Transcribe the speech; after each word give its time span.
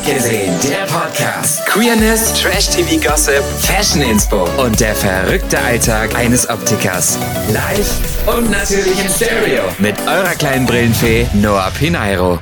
Abgesehen, 0.00 0.54
der 0.62 0.86
Podcast. 0.86 1.66
Queerness, 1.66 2.32
Trash-TV-Gossip, 2.40 3.44
Fashion-Inspo 3.60 4.48
und 4.56 4.80
der 4.80 4.94
verrückte 4.94 5.58
Alltag 5.58 6.14
eines 6.16 6.48
Optikers. 6.48 7.18
Live 7.52 8.26
und 8.26 8.50
natürlich 8.50 8.98
im 8.98 9.10
Stereo. 9.10 9.64
Mit 9.78 10.00
eurer 10.08 10.34
kleinen 10.38 10.64
Brillenfee 10.64 11.26
Noah 11.34 11.70
Pineiro. 11.78 12.38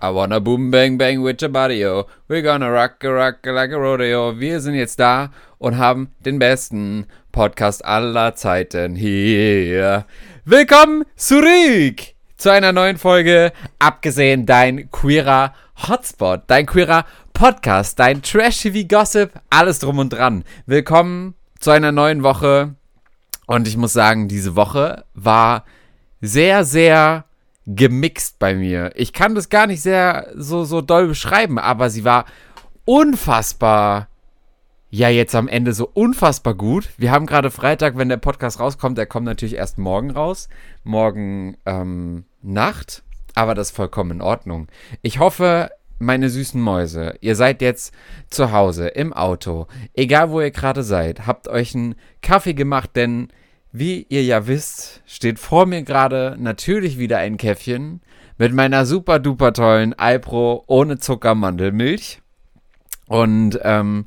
I 0.00 0.14
wanna 0.14 0.38
boom 0.38 0.70
bang 0.70 0.96
bang 0.96 1.24
with 1.24 1.42
your 1.42 1.48
body, 1.48 1.80
yo. 1.80 2.06
We're 2.28 2.42
gonna 2.42 2.70
rock 2.70 3.02
a 3.02 3.08
rock 3.08 3.38
like 3.44 3.72
a 3.72 3.76
rodeo. 3.76 4.38
Wir 4.38 4.60
sind 4.60 4.74
jetzt 4.76 5.00
da 5.00 5.30
und 5.58 5.76
haben 5.76 6.12
den 6.24 6.38
besten 6.38 7.06
Podcast 7.32 7.84
aller 7.84 8.36
Zeiten 8.36 8.94
hier. 8.94 10.04
Willkommen 10.44 11.04
zurück 11.16 11.96
zu 12.36 12.50
einer 12.50 12.70
neuen 12.70 12.96
Folge. 12.96 13.50
Abgesehen 13.80 14.46
dein 14.46 14.88
queerer 14.92 15.52
Hotspot, 15.88 16.42
dein 16.46 16.66
queerer 16.66 17.06
Podcast, 17.32 17.98
dein 17.98 18.22
Trash-TV-Gossip, 18.22 19.32
alles 19.48 19.78
drum 19.78 19.98
und 19.98 20.10
dran. 20.10 20.44
Willkommen 20.66 21.34
zu 21.58 21.70
einer 21.70 21.90
neuen 21.90 22.22
Woche. 22.22 22.74
Und 23.46 23.66
ich 23.66 23.78
muss 23.78 23.94
sagen, 23.94 24.28
diese 24.28 24.56
Woche 24.56 25.04
war 25.14 25.64
sehr, 26.20 26.64
sehr 26.64 27.24
gemixt 27.66 28.38
bei 28.38 28.54
mir. 28.54 28.92
Ich 28.94 29.14
kann 29.14 29.34
das 29.34 29.48
gar 29.48 29.66
nicht 29.66 29.80
sehr 29.80 30.30
so, 30.36 30.64
so 30.64 30.82
doll 30.82 31.08
beschreiben, 31.08 31.58
aber 31.58 31.88
sie 31.88 32.04
war 32.04 32.26
unfassbar. 32.84 34.08
Ja, 34.90 35.08
jetzt 35.08 35.34
am 35.34 35.48
Ende 35.48 35.72
so 35.72 35.88
unfassbar 35.92 36.54
gut. 36.54 36.90
Wir 36.98 37.10
haben 37.10 37.26
gerade 37.26 37.50
Freitag, 37.50 37.96
wenn 37.96 38.10
der 38.10 38.18
Podcast 38.18 38.60
rauskommt. 38.60 38.98
Der 38.98 39.06
kommt 39.06 39.24
natürlich 39.24 39.54
erst 39.54 39.78
morgen 39.78 40.10
raus. 40.10 40.48
Morgen 40.84 41.56
ähm, 41.64 42.24
Nacht 42.42 43.02
aber 43.40 43.54
das 43.54 43.70
ist 43.70 43.76
vollkommen 43.76 44.10
in 44.10 44.20
Ordnung. 44.20 44.68
Ich 45.00 45.18
hoffe, 45.18 45.70
meine 45.98 46.28
süßen 46.28 46.60
Mäuse, 46.60 47.14
ihr 47.20 47.36
seid 47.36 47.62
jetzt 47.62 47.94
zu 48.28 48.52
Hause, 48.52 48.88
im 48.88 49.12
Auto, 49.12 49.66
egal 49.94 50.30
wo 50.30 50.40
ihr 50.40 50.50
gerade 50.50 50.82
seid, 50.82 51.26
habt 51.26 51.48
euch 51.48 51.74
einen 51.74 51.94
Kaffee 52.22 52.54
gemacht, 52.54 52.90
denn 52.96 53.28
wie 53.72 54.04
ihr 54.08 54.24
ja 54.24 54.46
wisst, 54.46 55.02
steht 55.06 55.38
vor 55.38 55.66
mir 55.66 55.82
gerade 55.82 56.36
natürlich 56.38 56.98
wieder 56.98 57.18
ein 57.18 57.36
Käffchen 57.36 58.00
mit 58.36 58.52
meiner 58.52 58.84
super 58.86 59.18
duper 59.18 59.52
tollen 59.52 59.94
Alpro 59.94 60.64
ohne 60.66 60.98
Zucker 60.98 61.34
Mandelmilch 61.34 62.20
und 63.06 63.60
ähm, 63.62 64.06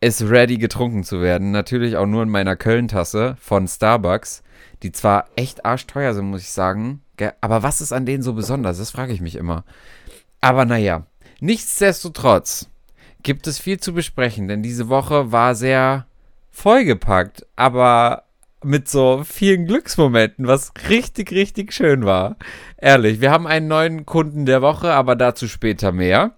ist 0.00 0.22
ready 0.22 0.58
getrunken 0.58 1.04
zu 1.04 1.20
werden. 1.20 1.50
Natürlich 1.52 1.96
auch 1.96 2.06
nur 2.06 2.22
in 2.22 2.28
meiner 2.28 2.56
Köln-Tasse 2.56 3.36
von 3.38 3.68
Starbucks, 3.68 4.42
die 4.82 4.92
zwar 4.92 5.26
echt 5.36 5.64
arschteuer 5.64 6.12
sind, 6.12 6.26
muss 6.26 6.42
ich 6.42 6.50
sagen, 6.50 7.03
aber 7.40 7.62
was 7.62 7.80
ist 7.80 7.92
an 7.92 8.06
denen 8.06 8.22
so 8.22 8.32
besonders? 8.32 8.78
Das 8.78 8.90
frage 8.90 9.12
ich 9.12 9.20
mich 9.20 9.36
immer. 9.36 9.64
Aber 10.40 10.64
naja, 10.64 11.06
nichtsdestotrotz 11.40 12.68
gibt 13.22 13.46
es 13.46 13.58
viel 13.58 13.78
zu 13.78 13.92
besprechen, 13.92 14.48
denn 14.48 14.62
diese 14.62 14.88
Woche 14.88 15.32
war 15.32 15.54
sehr 15.54 16.06
vollgepackt, 16.50 17.46
aber 17.56 18.24
mit 18.62 18.88
so 18.88 19.22
vielen 19.24 19.66
Glücksmomenten, 19.66 20.46
was 20.46 20.72
richtig, 20.88 21.32
richtig 21.32 21.72
schön 21.72 22.04
war. 22.04 22.36
Ehrlich, 22.78 23.20
wir 23.20 23.30
haben 23.30 23.46
einen 23.46 23.68
neuen 23.68 24.06
Kunden 24.06 24.46
der 24.46 24.62
Woche, 24.62 24.92
aber 24.92 25.16
dazu 25.16 25.48
später 25.48 25.92
mehr. 25.92 26.32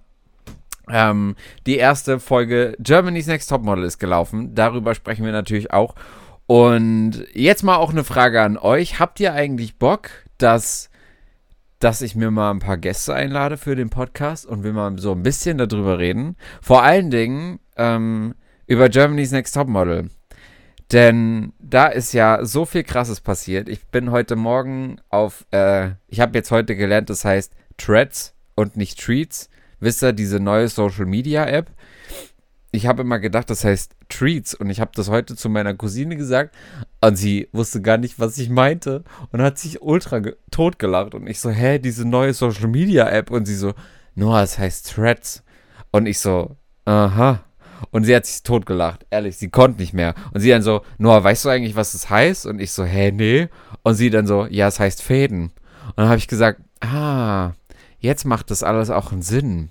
Ähm, 0.89 1.37
die 1.67 1.77
erste 1.77 2.21
Folge 2.21 2.77
Germany's 2.79 3.27
Next 3.27 3.51
Topmodel 3.51 3.85
ist 3.85 3.99
gelaufen. 3.99 4.55
Darüber 4.55 4.95
sprechen 4.95 5.25
wir 5.25 5.33
natürlich 5.33 5.73
auch. 5.73 5.95
Und 6.47 7.25
jetzt 7.33 7.65
mal 7.65 7.77
auch 7.77 7.91
eine 7.91 8.05
Frage 8.05 8.43
an 8.43 8.57
euch. 8.57 9.01
Habt 9.01 9.19
ihr 9.19 9.33
eigentlich 9.33 9.79
Bock, 9.79 10.11
dass, 10.39 10.91
dass 11.79 12.03
ich 12.03 12.15
mir 12.15 12.31
mal 12.31 12.51
ein 12.51 12.59
paar 12.59 12.77
Gäste 12.77 13.15
einlade 13.15 13.57
für 13.57 13.77
den 13.77 13.91
Podcast 13.91 14.47
und 14.47 14.65
wir 14.65 14.73
mal 14.73 14.99
so 14.99 15.13
ein 15.13 15.23
bisschen 15.23 15.59
darüber 15.59 15.99
reden. 15.99 16.37
Vor 16.61 16.83
allen 16.83 17.11
Dingen 17.11 17.61
ähm, 17.77 18.35
über 18.67 18.89
Germany's 18.89 19.33
Next 19.33 19.55
Topmodel. 19.55 20.11
Denn 20.93 21.53
da 21.59 21.87
ist 21.89 22.13
ja 22.13 22.45
so 22.45 22.65
viel 22.65 22.85
Krasses 22.85 23.21
passiert. 23.21 23.69
Ich 23.69 23.87
bin 23.87 24.13
heute 24.13 24.37
Morgen 24.37 25.01
auf, 25.09 25.45
äh, 25.51 25.91
ich 26.07 26.21
habe 26.21 26.39
jetzt 26.39 26.53
heute 26.53 26.77
gelernt, 26.77 27.11
das 27.11 27.25
heißt 27.25 27.53
Threads 27.77 28.35
und 28.55 28.77
nicht 28.77 29.01
Treats. 29.05 29.51
Wisst 29.81 30.03
ihr, 30.03 30.13
diese 30.13 30.41
neue 30.41 30.69
Social 30.69 31.07
Media 31.07 31.45
App? 31.45 31.71
Ich 32.73 32.87
habe 32.87 33.03
immer 33.03 33.19
gedacht, 33.19 33.49
das 33.51 33.65
heißt 33.65 33.95
Treats 34.09 34.55
und 34.55 34.71
ich 34.71 34.81
habe 34.81 34.91
das 34.95 35.09
heute 35.09 35.37
zu 35.37 35.49
meiner 35.49 35.75
Cousine 35.75 36.17
gesagt 36.17 36.55
und 37.01 37.17
sie 37.17 37.49
wusste 37.53 37.81
gar 37.81 37.97
nicht, 37.97 38.19
was 38.19 38.39
ich 38.39 38.51
meinte 38.51 39.05
und 39.33 39.41
hat 39.41 39.59
sich 39.59 39.83
ultra 39.83 40.21
totgelacht 40.51 41.15
und 41.15 41.27
ich 41.27 41.41
so, 41.41 41.51
hä, 41.51 41.79
diese 41.79 42.07
neue 42.07 42.35
Social 42.35 42.69
Media 42.69 43.09
App 43.09 43.31
und 43.31 43.47
sie 43.47 43.57
so, 43.57 43.75
Noah, 44.15 44.43
es 44.43 44.59
heißt 44.59 44.95
Threads 44.95 45.43
und 45.91 46.07
ich 46.07 46.19
so, 46.19 46.57
aha. 46.85 47.43
Und 47.91 48.05
sie 48.05 48.17
hat 48.17 48.27
sich 48.27 48.43
totgelacht, 48.43 49.07
ehrlich, 49.11 49.37
sie 49.37 49.51
konnte 49.51 49.81
nicht 49.81 49.93
mehr. 49.93 50.15
Und 50.33 50.41
sie 50.41 50.49
dann 50.49 50.63
so, 50.63 50.83
Noah, 50.99 51.23
weißt 51.23 51.45
du 51.45 51.51
eigentlich, 51.51 51.77
was 51.77 51.93
das 51.93 52.09
heißt? 52.09 52.47
Und 52.47 52.59
ich 52.59 52.73
so, 52.73 52.85
hä, 52.85 53.13
nee. 53.13 53.49
Und 53.83 53.95
sie 53.95 54.09
dann 54.09 54.27
so, 54.27 54.47
ja, 54.47 54.69
es 54.69 54.81
heißt 54.81 55.03
Fäden. 55.03 55.53
Und 55.89 55.99
dann 55.99 56.09
habe 56.09 56.17
ich 56.17 56.29
gesagt, 56.29 56.61
ah, 56.81 57.53
jetzt 57.99 58.25
macht 58.25 58.51
das 58.51 58.63
alles 58.63 58.89
auch 58.89 59.13
einen 59.13 59.23
Sinn. 59.23 59.69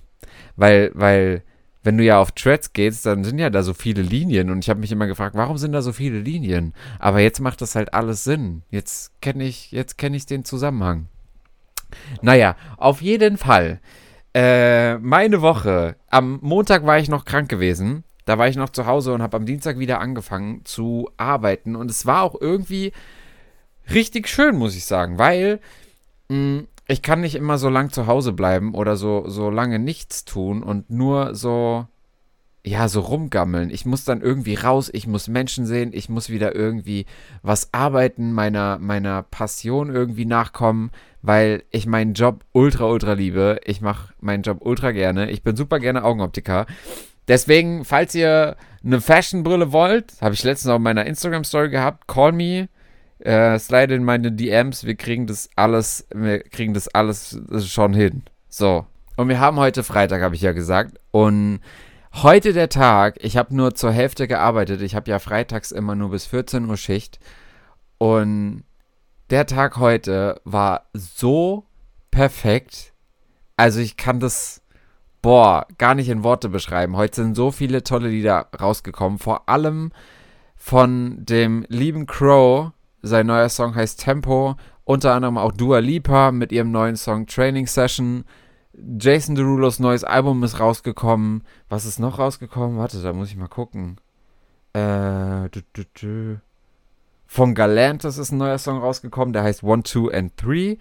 Weil, 0.56 0.92
weil, 0.94 1.44
wenn 1.86 1.98
du 1.98 2.04
ja 2.04 2.20
auf 2.20 2.32
Threads 2.32 2.74
gehst, 2.74 3.06
dann 3.06 3.24
sind 3.24 3.38
ja 3.38 3.50
da 3.50 3.62
so 3.62 3.74
viele 3.74 4.02
Linien 4.02 4.50
und 4.50 4.60
ich 4.60 4.70
habe 4.70 4.80
mich 4.80 4.92
immer 4.92 5.08
gefragt, 5.08 5.36
warum 5.36 5.58
sind 5.58 5.72
da 5.72 5.82
so 5.82 5.94
viele 5.94 6.20
Linien? 6.20 6.74
Aber 7.00 7.20
jetzt 7.20 7.40
macht 7.40 7.62
das 7.62 7.76
halt 7.76 7.94
alles 7.94 8.24
Sinn. 8.24 8.64
Jetzt 8.72 9.22
kenne 9.22 9.44
ich, 9.44 9.72
jetzt 9.72 9.98
kenne 9.98 10.18
ich 10.18 10.26
den 10.26 10.44
Zusammenhang. 10.44 11.08
Naja, 12.22 12.56
auf 12.78 13.02
jeden 13.02 13.38
Fall. 13.38 13.80
Äh, 14.34 14.98
meine 14.98 15.42
Woche. 15.42 15.96
Am 16.10 16.40
Montag 16.42 16.86
war 16.86 16.98
ich 16.98 17.08
noch 17.08 17.24
krank 17.24 17.50
gewesen. 17.50 18.04
Da 18.26 18.40
war 18.40 18.48
ich 18.48 18.56
noch 18.56 18.70
zu 18.70 18.88
Hause 18.88 19.14
und 19.14 19.22
habe 19.22 19.38
am 19.38 19.46
Dienstag 19.46 19.78
wieder 19.78 20.00
angefangen 20.00 20.66
zu 20.66 21.10
arbeiten. 21.18 21.76
Und 21.76 21.92
es 21.92 22.08
war 22.08 22.24
auch 22.24 22.36
irgendwie 22.40 22.92
richtig 23.94 24.28
schön, 24.28 24.56
muss 24.56 24.76
ich 24.76 24.86
sagen, 24.86 25.20
weil 25.20 25.60
mh, 26.30 26.38
mm, 26.38 26.68
ich 26.88 27.02
kann 27.02 27.22
nicht 27.22 27.36
immer 27.36 27.58
so 27.58 27.70
lang 27.70 27.92
zu 27.92 28.08
Hause 28.08 28.34
bleiben 28.34 28.76
oder 28.76 28.96
so, 28.96 29.28
so 29.28 29.50
lange 29.50 29.80
nichts 29.80 30.26
tun 30.26 30.62
und 30.62 30.90
nur 30.90 31.34
so, 31.34 31.88
ja, 32.64 32.88
so 32.88 33.00
rumgammeln. 33.02 33.70
Ich 33.70 33.86
muss 33.86 34.06
dann 34.06 34.22
irgendwie 34.22 34.56
raus, 34.56 34.90
ich 34.94 35.08
muss 35.08 35.28
Menschen 35.28 35.66
sehen, 35.66 35.92
ich 35.94 36.10
muss 36.10 36.30
wieder 36.30 36.56
irgendwie 36.56 37.06
was 37.42 37.74
arbeiten, 37.74 38.34
meiner, 38.34 38.78
meiner 38.80 39.24
Passion 39.24 39.90
irgendwie 39.94 40.26
nachkommen, 40.26 40.92
weil 41.22 41.64
ich 41.72 41.88
meinen 41.88 42.14
Job 42.14 42.44
ultra, 42.52 42.86
ultra 42.86 43.14
liebe. 43.14 43.60
Ich 43.66 43.82
mache 43.82 44.14
meinen 44.20 44.44
Job 44.44 44.60
ultra 44.62 44.92
gerne. 44.92 45.32
Ich 45.32 45.44
bin 45.44 45.56
super 45.56 45.80
gerne 45.80 46.04
Augenoptiker. 46.04 46.68
Deswegen, 47.28 47.86
falls 47.86 48.14
ihr 48.14 48.58
eine 48.84 49.02
Fashionbrille 49.02 49.72
wollt, 49.72 50.14
habe 50.22 50.36
ich 50.36 50.44
letztens 50.44 50.72
auf 50.72 50.80
meiner 50.80 51.06
Instagram-Story 51.08 51.70
gehabt, 51.70 52.08
call 52.08 52.32
me. 52.32 52.70
Äh, 53.20 53.58
slide 53.60 53.96
in 53.96 54.04
meine 54.04 54.32
DMs, 54.32 54.84
wir 54.84 54.96
kriegen 54.96 55.26
das 55.26 55.50
alles, 55.56 56.08
wir 56.14 56.40
kriegen 56.40 56.74
das 56.74 56.88
alles 56.90 57.40
schon 57.66 57.94
hin. 57.94 58.24
So. 58.50 58.86
Und 59.16 59.30
wir 59.30 59.40
haben 59.40 59.58
heute 59.58 59.84
Freitag, 59.84 60.22
habe 60.22 60.36
ich 60.36 60.42
ja 60.42 60.52
gesagt. 60.52 61.00
Und 61.12 61.62
heute 62.14 62.52
der 62.52 62.70
Tag, 62.70 63.18
ich 63.22 63.38
habe 63.38 63.56
nur 63.56 63.76
zur 63.76 63.92
Hälfte 63.92 64.28
gearbeitet. 64.28 64.82
Ich 64.82 64.96
habe 64.96 65.10
ja 65.10 65.20
freitags 65.20 65.72
immer 65.72 65.96
nur 65.96 66.12
bis 66.12 66.26
14 66.26 66.68
Uhr 66.70 66.78
Schicht. 66.78 67.20
Und 67.98 68.64
der 69.30 69.46
Tag 69.46 69.78
heute 69.78 70.42
war 70.44 70.90
so 70.94 71.66
perfekt. 72.12 72.94
Also 73.58 73.80
ich 73.80 73.96
kann 73.96 74.20
das, 74.20 74.62
boah, 75.22 75.66
gar 75.78 75.96
nicht 75.96 76.10
in 76.10 76.24
Worte 76.24 76.50
beschreiben. 76.50 76.98
Heute 76.98 77.24
sind 77.24 77.36
so 77.36 77.52
viele 77.52 77.84
tolle 77.84 78.10
Lieder 78.10 78.50
rausgekommen. 78.60 79.18
Vor 79.18 79.48
allem 79.48 79.92
von 80.56 81.26
dem 81.26 81.66
lieben 81.70 82.06
Crow, 82.06 82.72
sein 83.06 83.28
neuer 83.28 83.50
Song 83.50 83.76
heißt 83.76 84.00
Tempo. 84.00 84.56
Unter 84.84 85.14
anderem 85.14 85.38
auch 85.38 85.52
Dua 85.52 85.80
Lipa 85.80 86.32
mit 86.32 86.52
ihrem 86.52 86.72
neuen 86.72 86.96
Song 86.96 87.28
Training 87.28 87.68
Session. 87.68 88.26
Jason 88.74 89.36
Derulos 89.36 89.80
neues 89.80 90.04
Album 90.04 90.44
ist 90.44 90.60
rausgekommen. 90.60 91.44
Was 91.70 91.86
ist 91.86 92.00
noch 92.00 92.20
rausgekommen? 92.20 92.78
Warte, 92.78 93.02
da 93.02 93.14
muss 93.14 93.30
ich 93.30 93.38
mal 93.38 93.48
gucken. 93.48 93.98
Äh, 94.74 95.50
du, 95.50 95.62
du, 95.74 95.84
du. 95.94 96.42
Von 97.28 97.56
Galantis 97.56 98.18
ist 98.18 98.32
ein 98.32 98.38
neuer 98.38 98.58
Song 98.58 98.80
rausgekommen, 98.80 99.34
der 99.34 99.44
heißt 99.44 99.64
One, 99.64 99.84
Two 99.84 100.10
and 100.10 100.36
Three. 100.38 100.78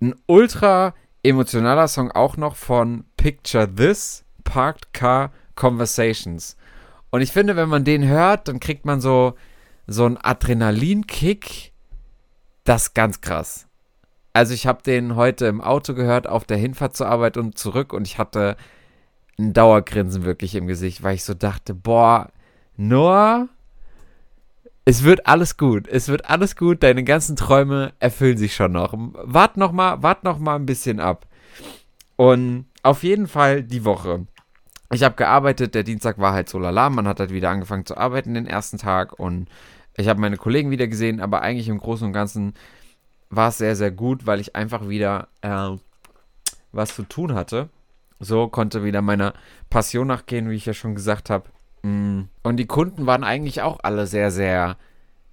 Ein 0.00 0.14
ultra 0.26 0.94
emotionaler 1.22 1.88
Song 1.88 2.10
auch 2.10 2.36
noch 2.36 2.56
von 2.56 3.04
Picture 3.16 3.72
This, 3.72 4.24
Parked 4.44 4.92
Car 4.92 5.32
Conversations. 5.54 6.56
Und 7.10 7.22
ich 7.22 7.32
finde, 7.32 7.56
wenn 7.56 7.68
man 7.68 7.84
den 7.84 8.06
hört, 8.06 8.48
dann 8.48 8.60
kriegt 8.60 8.84
man 8.84 9.00
so 9.00 9.34
so 9.86 10.06
ein 10.06 10.16
Adrenalinkick, 10.16 11.72
das 12.64 12.84
ist 12.84 12.94
ganz 12.94 13.20
krass. 13.20 13.66
Also 14.32 14.54
ich 14.54 14.66
habe 14.66 14.82
den 14.82 15.16
heute 15.16 15.46
im 15.46 15.60
Auto 15.60 15.94
gehört, 15.94 16.26
auf 16.26 16.44
der 16.44 16.56
Hinfahrt 16.56 16.96
zur 16.96 17.08
Arbeit 17.08 17.36
und 17.36 17.56
zurück 17.56 17.92
und 17.92 18.06
ich 18.06 18.18
hatte 18.18 18.56
ein 19.38 19.52
Dauergrinsen 19.52 20.24
wirklich 20.24 20.54
im 20.54 20.66
Gesicht, 20.66 21.02
weil 21.02 21.14
ich 21.14 21.24
so 21.24 21.34
dachte, 21.34 21.74
boah, 21.74 22.30
Noah, 22.76 23.48
es 24.84 25.02
wird 25.02 25.26
alles 25.26 25.56
gut, 25.56 25.88
es 25.88 26.08
wird 26.08 26.28
alles 26.28 26.56
gut, 26.56 26.82
deine 26.82 27.04
ganzen 27.04 27.36
Träume 27.36 27.92
erfüllen 28.00 28.36
sich 28.36 28.54
schon 28.54 28.72
noch. 28.72 28.92
Wart 28.96 29.56
noch 29.56 29.72
mal, 29.72 30.02
wart 30.02 30.24
noch 30.24 30.38
mal 30.38 30.56
ein 30.56 30.66
bisschen 30.66 31.00
ab. 31.00 31.26
Und 32.16 32.66
auf 32.82 33.02
jeden 33.02 33.26
Fall 33.26 33.62
die 33.62 33.84
Woche. 33.84 34.26
Ich 34.94 35.02
habe 35.02 35.16
gearbeitet, 35.16 35.74
der 35.74 35.82
Dienstag 35.82 36.18
war 36.18 36.32
halt 36.32 36.48
so 36.48 36.58
lala, 36.58 36.90
man 36.90 37.08
hat 37.08 37.20
halt 37.20 37.32
wieder 37.32 37.50
angefangen 37.50 37.86
zu 37.86 37.96
arbeiten 37.96 38.34
den 38.34 38.46
ersten 38.46 38.78
Tag 38.78 39.18
und 39.18 39.48
ich 39.96 40.08
habe 40.08 40.20
meine 40.20 40.36
Kollegen 40.36 40.70
wieder 40.70 40.86
gesehen, 40.86 41.20
aber 41.20 41.42
eigentlich 41.42 41.68
im 41.68 41.78
Großen 41.78 42.06
und 42.06 42.12
Ganzen 42.12 42.54
war 43.30 43.48
es 43.48 43.58
sehr, 43.58 43.76
sehr 43.76 43.90
gut, 43.90 44.26
weil 44.26 44.40
ich 44.40 44.56
einfach 44.56 44.88
wieder 44.88 45.28
äh, 45.42 45.76
was 46.72 46.94
zu 46.94 47.04
tun 47.04 47.34
hatte. 47.34 47.68
So 48.20 48.48
konnte 48.48 48.84
wieder 48.84 49.02
meiner 49.02 49.34
Passion 49.70 50.06
nachgehen, 50.06 50.50
wie 50.50 50.54
ich 50.54 50.66
ja 50.66 50.74
schon 50.74 50.94
gesagt 50.94 51.30
habe. 51.30 51.48
Mm. 51.82 52.22
Und 52.42 52.56
die 52.56 52.66
Kunden 52.66 53.06
waren 53.06 53.24
eigentlich 53.24 53.62
auch 53.62 53.78
alle 53.82 54.06
sehr, 54.06 54.30
sehr, 54.30 54.76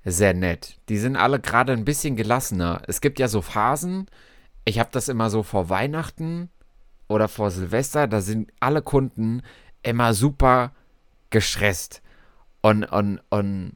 sehr 0.03 0.33
nett. 0.33 0.77
Die 0.89 0.97
sind 0.97 1.15
alle 1.15 1.39
gerade 1.39 1.73
ein 1.73 1.85
bisschen 1.85 2.15
gelassener. 2.15 2.81
Es 2.87 3.01
gibt 3.01 3.19
ja 3.19 3.27
so 3.27 3.41
Phasen. 3.41 4.07
Ich 4.65 4.79
habe 4.79 4.89
das 4.91 5.09
immer 5.09 5.29
so 5.29 5.43
vor 5.43 5.69
Weihnachten 5.69 6.49
oder 7.11 7.27
vor 7.27 7.51
Silvester. 7.51 8.07
Da 8.07 8.21
sind 8.21 8.51
alle 8.59 8.81
Kunden 8.81 9.41
immer 9.83 10.13
super 10.13 10.71
gestresst 11.29 12.01
und, 12.61 12.83
und, 12.85 13.19
und 13.29 13.75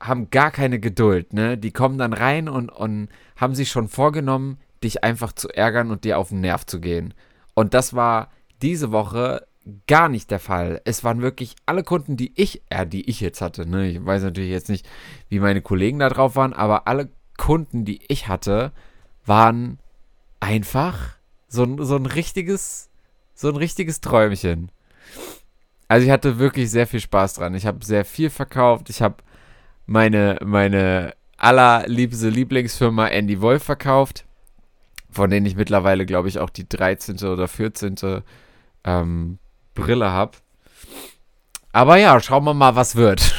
haben 0.00 0.30
gar 0.30 0.50
keine 0.50 0.78
Geduld. 0.78 1.32
Ne? 1.32 1.58
Die 1.58 1.72
kommen 1.72 1.98
dann 1.98 2.12
rein 2.12 2.48
und, 2.48 2.70
und 2.70 3.08
haben 3.36 3.54
sich 3.54 3.70
schon 3.70 3.88
vorgenommen, 3.88 4.58
dich 4.82 5.04
einfach 5.04 5.32
zu 5.32 5.48
ärgern 5.48 5.90
und 5.90 6.04
dir 6.04 6.18
auf 6.18 6.28
den 6.28 6.40
Nerv 6.40 6.66
zu 6.66 6.80
gehen. 6.80 7.14
Und 7.54 7.74
das 7.74 7.94
war 7.94 8.30
diese 8.62 8.92
Woche 8.92 9.46
gar 9.86 10.08
nicht 10.08 10.30
der 10.30 10.38
Fall. 10.38 10.80
Es 10.84 11.02
waren 11.02 11.22
wirklich 11.22 11.56
alle 11.64 11.82
Kunden, 11.82 12.16
die 12.16 12.32
ich, 12.36 12.62
äh, 12.70 12.86
die 12.86 13.08
ich 13.08 13.20
jetzt 13.20 13.40
hatte, 13.40 13.68
ne? 13.68 13.88
Ich 13.88 14.04
weiß 14.04 14.22
natürlich 14.22 14.50
jetzt 14.50 14.68
nicht, 14.68 14.86
wie 15.28 15.40
meine 15.40 15.60
Kollegen 15.60 15.98
da 15.98 16.08
drauf 16.08 16.36
waren, 16.36 16.52
aber 16.52 16.86
alle 16.86 17.08
Kunden, 17.36 17.84
die 17.84 18.00
ich 18.08 18.28
hatte, 18.28 18.72
waren 19.24 19.78
einfach 20.38 21.15
so, 21.56 21.82
so 21.82 21.96
ein 21.96 22.06
richtiges, 22.06 22.88
so 23.34 23.48
ein 23.48 23.56
richtiges 23.56 24.00
Träumchen. 24.00 24.70
Also 25.88 26.06
ich 26.06 26.12
hatte 26.12 26.38
wirklich 26.38 26.70
sehr 26.70 26.86
viel 26.86 27.00
Spaß 27.00 27.34
dran. 27.34 27.54
Ich 27.54 27.66
habe 27.66 27.84
sehr 27.84 28.04
viel 28.04 28.30
verkauft. 28.30 28.90
Ich 28.90 29.02
habe 29.02 29.16
meine, 29.86 30.38
meine 30.44 31.14
allerliebste 31.36 32.28
Lieblingsfirma 32.28 33.08
Andy 33.08 33.40
Wolf 33.40 33.62
verkauft, 33.62 34.24
von 35.10 35.30
denen 35.30 35.46
ich 35.46 35.56
mittlerweile, 35.56 36.06
glaube 36.06 36.28
ich, 36.28 36.38
auch 36.38 36.50
die 36.50 36.68
13. 36.68 37.18
oder 37.28 37.48
14. 37.48 38.22
Ähm, 38.84 39.38
Brille 39.74 40.10
habe. 40.10 40.38
Aber 41.72 41.96
ja, 41.96 42.18
schauen 42.20 42.44
wir 42.44 42.54
mal, 42.54 42.74
was 42.74 42.96
wird. 42.96 43.34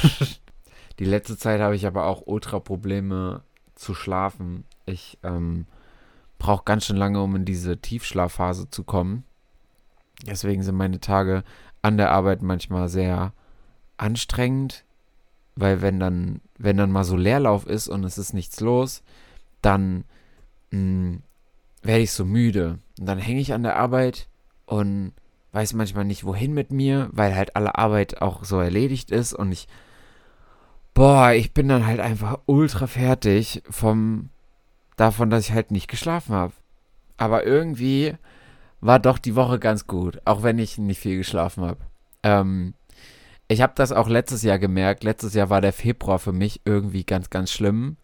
die 1.00 1.06
letzte 1.06 1.38
Zeit 1.38 1.60
habe 1.60 1.76
ich 1.76 1.86
aber 1.86 2.06
auch 2.06 2.24
Ultra-Probleme 2.26 3.42
zu 3.76 3.94
schlafen. 3.94 4.64
Ich 4.86 5.18
ähm, 5.24 5.66
brauche 6.38 6.66
ganz 6.66 6.86
schön 6.86 6.98
lange, 6.98 7.22
um 7.22 7.36
in 7.36 7.46
diese 7.46 7.78
Tiefschlafphase 7.78 8.70
zu 8.70 8.84
kommen. 8.84 9.24
Deswegen 10.26 10.64
sind 10.64 10.76
meine 10.76 11.00
Tage 11.00 11.44
an 11.82 11.98
der 11.98 12.12
Arbeit 12.12 12.42
manchmal 12.42 12.90
sehr 12.90 13.34
anstrengend, 13.98 14.84
weil 15.56 15.82
wenn 15.82 16.00
dann, 16.00 16.42
wenn 16.58 16.78
dann 16.78 16.92
mal 16.92 17.04
so 17.04 17.16
Leerlauf 17.16 17.66
ist 17.66 17.88
und 17.88 18.04
es 18.04 18.18
ist 18.18 18.34
nichts 18.34 18.60
los, 18.60 19.04
dann 19.62 20.04
hm, 20.72 21.22
werde 21.82 22.02
ich 22.02 22.12
so 22.12 22.26
müde. 22.26 22.80
Und 23.00 23.06
dann 23.06 23.20
hänge 23.20 23.40
ich 23.40 23.54
an 23.54 23.64
der 23.64 23.76
Arbeit 23.76 24.28
und 24.66 25.14
weiß 25.54 25.74
manchmal 25.74 26.06
nicht, 26.06 26.24
wohin 26.24 26.54
mit 26.54 26.72
mir, 26.72 27.10
weil 27.12 27.36
halt 27.36 27.56
alle 27.56 27.76
Arbeit 27.76 28.22
auch 28.22 28.44
so 28.44 28.60
erledigt 28.60 29.12
ist 29.12 29.34
und 29.34 29.52
ich, 29.52 29.68
boah, 30.94 31.32
ich 31.32 31.54
bin 31.54 31.68
dann 31.68 31.86
halt 31.86 32.00
einfach 32.00 32.40
ultra 32.46 32.88
fertig 32.88 33.64
vom, 33.70 34.30
davon, 34.98 35.30
dass 35.30 35.46
ich 35.46 35.54
halt 35.54 35.72
nicht 35.72 35.88
geschlafen 35.88 36.36
habe. 36.36 36.54
Aber 37.16 37.46
irgendwie 37.46 38.16
war 38.82 39.00
doch 39.00 39.18
die 39.18 39.36
Woche 39.36 39.60
ganz 39.60 39.88
gut, 39.88 40.22
auch 40.26 40.44
wenn 40.44 40.60
ich 40.60 40.78
nicht 40.78 41.00
viel 41.00 41.18
geschlafen 41.18 41.64
habe. 41.64 41.80
Ähm, 42.24 42.74
ich 43.48 43.62
habe 43.62 43.74
das 43.76 43.92
auch 43.92 44.10
letztes 44.10 44.44
Jahr 44.44 44.60
gemerkt. 44.60 45.04
Letztes 45.04 45.34
Jahr 45.34 45.50
war 45.50 45.62
der 45.62 45.74
Februar 45.74 46.20
für 46.20 46.34
mich 46.34 46.62
irgendwie 46.66 47.06
ganz, 47.06 47.30
ganz 47.30 47.52
schlimm. 47.52 47.98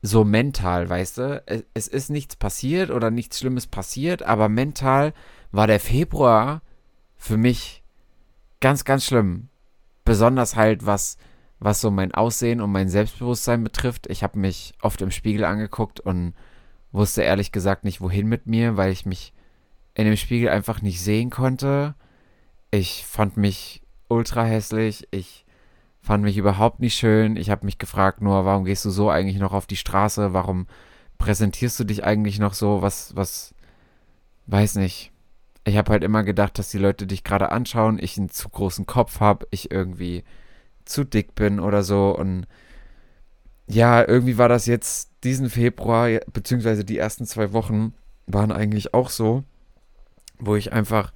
So 0.00 0.24
mental, 0.24 0.88
weißt 0.88 1.18
du? 1.18 1.42
Es, 1.46 1.64
es 1.74 1.88
ist 1.88 2.10
nichts 2.10 2.36
passiert 2.36 2.90
oder 2.90 3.10
nichts 3.10 3.38
Schlimmes 3.38 3.66
passiert, 3.66 4.22
aber 4.22 4.48
mental 4.48 5.12
war 5.50 5.66
der 5.66 5.80
Februar 5.80 6.62
für 7.16 7.36
mich 7.36 7.82
ganz, 8.60 8.84
ganz 8.84 9.04
schlimm. 9.04 9.48
Besonders 10.04 10.56
halt, 10.56 10.84
was, 10.84 11.16
was 11.64 11.80
so 11.80 11.90
mein 11.90 12.12
Aussehen 12.12 12.60
und 12.60 12.70
mein 12.72 12.88
Selbstbewusstsein 12.88 13.64
betrifft. 13.64 14.06
Ich 14.08 14.22
habe 14.22 14.38
mich 14.38 14.74
oft 14.82 15.00
im 15.02 15.10
Spiegel 15.10 15.44
angeguckt 15.44 16.00
und 16.00 16.34
wusste 16.92 17.22
ehrlich 17.22 17.52
gesagt 17.52 17.84
nicht, 17.84 18.00
wohin 18.00 18.26
mit 18.26 18.46
mir, 18.46 18.76
weil 18.76 18.92
ich 18.92 19.06
mich 19.06 19.32
in 19.94 20.04
dem 20.04 20.16
Spiegel 20.16 20.48
einfach 20.48 20.82
nicht 20.82 21.00
sehen 21.00 21.30
konnte. 21.30 21.94
Ich 22.70 23.04
fand 23.06 23.36
mich 23.36 23.82
ultra 24.08 24.44
hässlich. 24.44 25.08
Ich 25.10 25.46
fand 26.00 26.22
mich 26.22 26.36
überhaupt 26.36 26.80
nicht 26.80 26.94
schön. 26.94 27.36
Ich 27.36 27.50
habe 27.50 27.64
mich 27.64 27.78
gefragt, 27.78 28.20
nur, 28.20 28.44
warum 28.44 28.64
gehst 28.64 28.84
du 28.84 28.90
so 28.90 29.10
eigentlich 29.10 29.38
noch 29.38 29.52
auf 29.52 29.66
die 29.66 29.76
Straße? 29.76 30.32
Warum 30.32 30.66
präsentierst 31.18 31.80
du 31.80 31.84
dich 31.84 32.04
eigentlich 32.04 32.38
noch 32.38 32.54
so? 32.54 32.82
Was, 32.82 33.16
was, 33.16 33.54
weiß 34.46 34.76
nicht 34.76 35.12
ich 35.64 35.76
habe 35.76 35.92
halt 35.92 36.04
immer 36.04 36.22
gedacht, 36.22 36.58
dass 36.58 36.70
die 36.70 36.78
Leute 36.78 37.06
dich 37.06 37.24
gerade 37.24 37.50
anschauen, 37.50 37.98
ich 37.98 38.18
einen 38.18 38.28
zu 38.28 38.48
großen 38.48 38.86
Kopf 38.86 39.20
habe, 39.20 39.46
ich 39.50 39.70
irgendwie 39.70 40.24
zu 40.84 41.04
dick 41.04 41.34
bin 41.34 41.60
oder 41.60 41.82
so. 41.82 42.16
Und 42.16 42.46
ja, 43.66 44.06
irgendwie 44.06 44.38
war 44.38 44.48
das 44.48 44.66
jetzt 44.66 45.10
diesen 45.24 45.50
Februar, 45.50 46.08
beziehungsweise 46.32 46.84
die 46.84 46.98
ersten 46.98 47.26
zwei 47.26 47.52
Wochen 47.52 47.94
waren 48.26 48.52
eigentlich 48.52 48.94
auch 48.94 49.10
so, 49.10 49.44
wo 50.38 50.56
ich 50.56 50.72
einfach, 50.72 51.12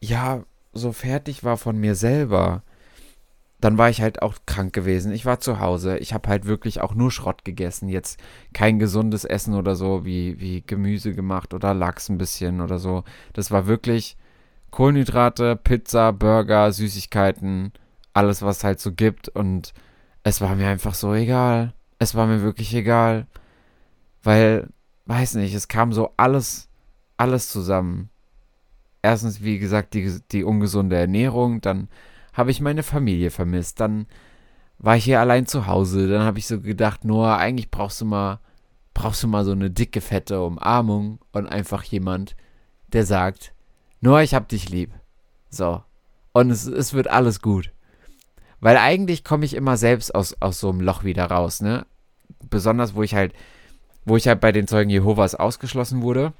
ja, 0.00 0.44
so 0.72 0.92
fertig 0.92 1.44
war 1.44 1.56
von 1.56 1.78
mir 1.78 1.94
selber 1.94 2.62
dann 3.62 3.78
war 3.78 3.88
ich 3.88 4.02
halt 4.02 4.22
auch 4.22 4.34
krank 4.44 4.72
gewesen. 4.72 5.12
Ich 5.12 5.24
war 5.24 5.38
zu 5.38 5.60
Hause. 5.60 5.96
Ich 5.98 6.12
habe 6.12 6.28
halt 6.28 6.46
wirklich 6.46 6.80
auch 6.80 6.94
nur 6.94 7.12
Schrott 7.12 7.44
gegessen. 7.44 7.88
Jetzt 7.88 8.18
kein 8.52 8.80
gesundes 8.80 9.24
Essen 9.24 9.54
oder 9.54 9.76
so, 9.76 10.04
wie, 10.04 10.40
wie 10.40 10.64
Gemüse 10.66 11.14
gemacht 11.14 11.54
oder 11.54 11.72
Lachs 11.72 12.08
ein 12.08 12.18
bisschen 12.18 12.60
oder 12.60 12.80
so. 12.80 13.04
Das 13.34 13.52
war 13.52 13.68
wirklich 13.68 14.16
Kohlenhydrate, 14.72 15.54
Pizza, 15.54 16.12
Burger, 16.12 16.72
Süßigkeiten, 16.72 17.72
alles, 18.14 18.42
was 18.42 18.58
es 18.58 18.64
halt 18.64 18.80
so 18.80 18.92
gibt. 18.92 19.28
Und 19.28 19.72
es 20.22 20.40
war 20.40 20.54
mir 20.54 20.68
einfach 20.68 20.94
so 20.94 21.14
egal. 21.14 21.74
Es 21.98 22.14
war 22.14 22.26
mir 22.26 22.42
wirklich 22.42 22.74
egal. 22.74 23.26
Weil, 24.22 24.68
weiß 25.06 25.34
nicht, 25.34 25.54
es 25.54 25.68
kam 25.68 25.92
so 25.92 26.12
alles, 26.16 26.68
alles 27.16 27.48
zusammen. 27.48 28.10
Erstens, 29.02 29.42
wie 29.42 29.58
gesagt, 29.58 29.94
die, 29.94 30.20
die 30.30 30.44
ungesunde 30.44 30.96
Ernährung, 30.96 31.60
dann 31.60 31.88
habe 32.32 32.50
ich 32.50 32.60
meine 32.60 32.82
Familie 32.82 33.30
vermisst. 33.30 33.80
Dann 33.80 34.06
war 34.78 34.96
ich 34.96 35.04
hier 35.04 35.20
allein 35.20 35.46
zu 35.46 35.66
Hause. 35.66 36.08
Dann 36.08 36.22
habe 36.22 36.38
ich 36.38 36.46
so 36.46 36.60
gedacht, 36.60 37.04
Noah, 37.04 37.36
eigentlich 37.38 37.70
brauchst 37.70 38.00
du 38.00 38.04
mal, 38.04 38.40
brauchst 38.94 39.22
du 39.22 39.28
mal 39.28 39.44
so 39.44 39.52
eine 39.52 39.70
dicke, 39.70 40.00
fette 40.00 40.42
Umarmung 40.42 41.18
und 41.32 41.46
einfach 41.46 41.82
jemand, 41.82 42.36
der 42.88 43.06
sagt, 43.06 43.52
Noah, 44.00 44.22
ich 44.22 44.34
hab 44.34 44.48
dich 44.48 44.68
lieb. 44.68 44.92
So. 45.50 45.82
Und 46.32 46.50
es, 46.50 46.66
es 46.66 46.92
wird 46.94 47.08
alles 47.08 47.40
gut. 47.40 47.72
Weil 48.62 48.78
eigentlich 48.78 49.24
komme 49.24 49.44
ich 49.44 49.54
immer 49.54 49.76
selbst 49.76 50.14
aus, 50.14 50.34
aus 50.40 50.58
so 50.58 50.70
einem 50.70 50.80
Loch 50.80 51.04
wieder 51.04 51.26
raus, 51.26 51.60
ne? 51.60 51.84
Besonders, 52.48 52.94
wo 52.94 53.02
ich 53.02 53.14
halt, 53.14 53.34
wo 54.06 54.16
ich 54.16 54.26
halt 54.26 54.40
bei 54.40 54.52
den 54.52 54.66
Zeugen 54.66 54.88
Jehovas 54.88 55.34
ausgeschlossen 55.34 56.00
wurde 56.00 56.32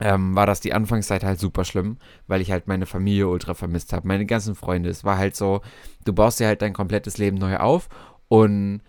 ähm, 0.00 0.34
war 0.34 0.46
das 0.46 0.60
die 0.60 0.72
Anfangszeit 0.72 1.24
halt 1.24 1.38
super 1.38 1.64
schlimm, 1.64 1.98
weil 2.26 2.40
ich 2.40 2.50
halt 2.50 2.66
meine 2.66 2.86
Familie 2.86 3.28
ultra 3.28 3.54
vermisst 3.54 3.92
habe, 3.92 4.08
meine 4.08 4.26
ganzen 4.26 4.54
Freunde. 4.54 4.90
Es 4.90 5.04
war 5.04 5.18
halt 5.18 5.36
so, 5.36 5.60
du 6.04 6.12
baust 6.12 6.40
dir 6.40 6.46
halt 6.46 6.62
dein 6.62 6.72
komplettes 6.72 7.18
Leben 7.18 7.38
neu 7.38 7.58
auf 7.58 7.88
und 8.28 8.80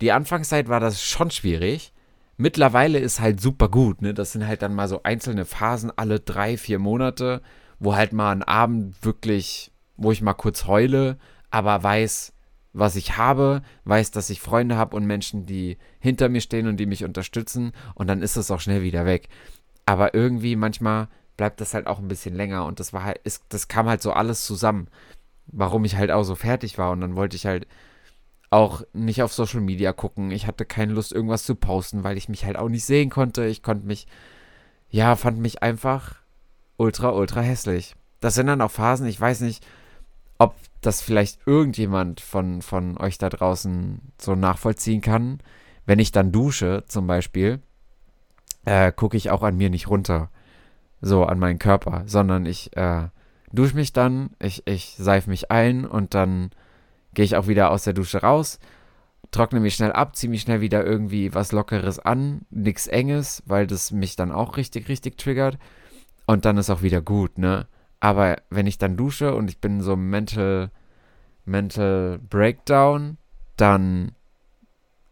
die 0.00 0.12
Anfangszeit 0.12 0.68
war 0.68 0.80
das 0.80 1.02
schon 1.02 1.30
schwierig. 1.30 1.92
Mittlerweile 2.36 2.98
ist 2.98 3.20
halt 3.20 3.40
super 3.40 3.68
gut, 3.68 4.02
ne? 4.02 4.14
Das 4.14 4.32
sind 4.32 4.46
halt 4.46 4.62
dann 4.62 4.74
mal 4.74 4.88
so 4.88 5.02
einzelne 5.02 5.44
Phasen 5.44 5.92
alle 5.94 6.20
drei, 6.20 6.56
vier 6.56 6.78
Monate, 6.78 7.42
wo 7.78 7.94
halt 7.94 8.12
mal 8.12 8.32
ein 8.32 8.42
Abend 8.42 9.04
wirklich, 9.04 9.70
wo 9.96 10.12
ich 10.12 10.22
mal 10.22 10.32
kurz 10.34 10.66
heule, 10.66 11.18
aber 11.52 11.82
weiß, 11.82 12.32
was 12.72 12.96
ich 12.96 13.16
habe, 13.18 13.62
weiß, 13.84 14.10
dass 14.10 14.30
ich 14.30 14.40
Freunde 14.40 14.76
habe 14.76 14.96
und 14.96 15.04
Menschen, 15.04 15.46
die 15.46 15.76
hinter 16.00 16.28
mir 16.28 16.40
stehen 16.40 16.66
und 16.66 16.78
die 16.78 16.86
mich 16.86 17.04
unterstützen 17.04 17.72
und 17.94 18.08
dann 18.08 18.22
ist 18.22 18.36
es 18.36 18.50
auch 18.50 18.60
schnell 18.60 18.82
wieder 18.82 19.04
weg. 19.04 19.28
Aber 19.84 20.14
irgendwie 20.14 20.56
manchmal 20.56 21.08
bleibt 21.36 21.60
das 21.60 21.74
halt 21.74 21.86
auch 21.86 21.98
ein 21.98 22.08
bisschen 22.08 22.34
länger 22.34 22.64
und 22.64 22.80
das 22.80 22.92
war 22.92 23.04
halt, 23.04 23.18
ist, 23.24 23.44
das 23.50 23.68
kam 23.68 23.86
halt 23.86 24.02
so 24.02 24.12
alles 24.12 24.46
zusammen, 24.46 24.88
warum 25.46 25.84
ich 25.84 25.96
halt 25.96 26.10
auch 26.10 26.22
so 26.22 26.34
fertig 26.34 26.78
war 26.78 26.90
und 26.90 27.02
dann 27.02 27.14
wollte 27.14 27.36
ich 27.36 27.46
halt 27.46 27.66
auch 28.48 28.82
nicht 28.92 29.22
auf 29.22 29.32
Social 29.32 29.60
Media 29.60 29.92
gucken. 29.92 30.30
Ich 30.30 30.46
hatte 30.46 30.64
keine 30.64 30.92
Lust, 30.92 31.12
irgendwas 31.12 31.44
zu 31.44 31.54
posten, 31.54 32.04
weil 32.04 32.16
ich 32.16 32.28
mich 32.28 32.44
halt 32.44 32.56
auch 32.56 32.68
nicht 32.68 32.84
sehen 32.84 33.08
konnte. 33.08 33.46
Ich 33.46 33.62
konnte 33.62 33.86
mich, 33.86 34.06
ja, 34.90 35.16
fand 35.16 35.38
mich 35.38 35.62
einfach 35.62 36.16
ultra, 36.76 37.10
ultra 37.10 37.40
hässlich. 37.40 37.94
Das 38.20 38.34
sind 38.34 38.46
dann 38.46 38.60
auch 38.60 38.70
Phasen, 38.70 39.06
ich 39.06 39.20
weiß 39.20 39.40
nicht, 39.40 39.66
ob 40.42 40.56
das 40.80 41.00
vielleicht 41.00 41.46
irgendjemand 41.46 42.20
von, 42.20 42.62
von 42.62 42.98
euch 42.98 43.16
da 43.16 43.28
draußen 43.28 44.00
so 44.20 44.34
nachvollziehen 44.34 45.00
kann. 45.00 45.38
Wenn 45.86 46.00
ich 46.00 46.10
dann 46.10 46.32
dusche, 46.32 46.82
zum 46.88 47.06
Beispiel, 47.06 47.60
äh, 48.64 48.90
gucke 48.90 49.16
ich 49.16 49.30
auch 49.30 49.42
an 49.42 49.56
mir 49.56 49.70
nicht 49.70 49.88
runter, 49.88 50.30
so 51.00 51.24
an 51.24 51.38
meinen 51.38 51.60
Körper, 51.60 52.02
sondern 52.06 52.44
ich 52.46 52.76
äh, 52.76 53.08
dusche 53.52 53.76
mich 53.76 53.92
dann, 53.92 54.30
ich, 54.40 54.66
ich 54.66 54.96
seife 54.98 55.30
mich 55.30 55.52
ein 55.52 55.84
und 55.86 56.14
dann 56.14 56.50
gehe 57.14 57.24
ich 57.24 57.36
auch 57.36 57.46
wieder 57.46 57.70
aus 57.70 57.84
der 57.84 57.92
Dusche 57.92 58.22
raus, 58.22 58.58
trockne 59.30 59.60
mich 59.60 59.76
schnell 59.76 59.92
ab, 59.92 60.16
ziehe 60.16 60.30
mich 60.30 60.42
schnell 60.42 60.60
wieder 60.60 60.84
irgendwie 60.84 61.34
was 61.34 61.52
Lockeres 61.52 62.00
an, 62.00 62.42
nichts 62.50 62.88
Enges, 62.88 63.44
weil 63.46 63.68
das 63.68 63.92
mich 63.92 64.16
dann 64.16 64.32
auch 64.32 64.56
richtig, 64.56 64.88
richtig 64.88 65.18
triggert. 65.18 65.58
Und 66.26 66.44
dann 66.44 66.56
ist 66.56 66.70
auch 66.70 66.82
wieder 66.82 67.00
gut, 67.00 67.38
ne? 67.38 67.66
Aber 68.02 68.38
wenn 68.50 68.66
ich 68.66 68.78
dann 68.78 68.96
dusche 68.96 69.32
und 69.32 69.48
ich 69.48 69.60
bin 69.60 69.80
so 69.80 69.94
mental, 69.94 70.72
mental 71.44 72.18
breakdown, 72.18 73.16
dann 73.56 74.10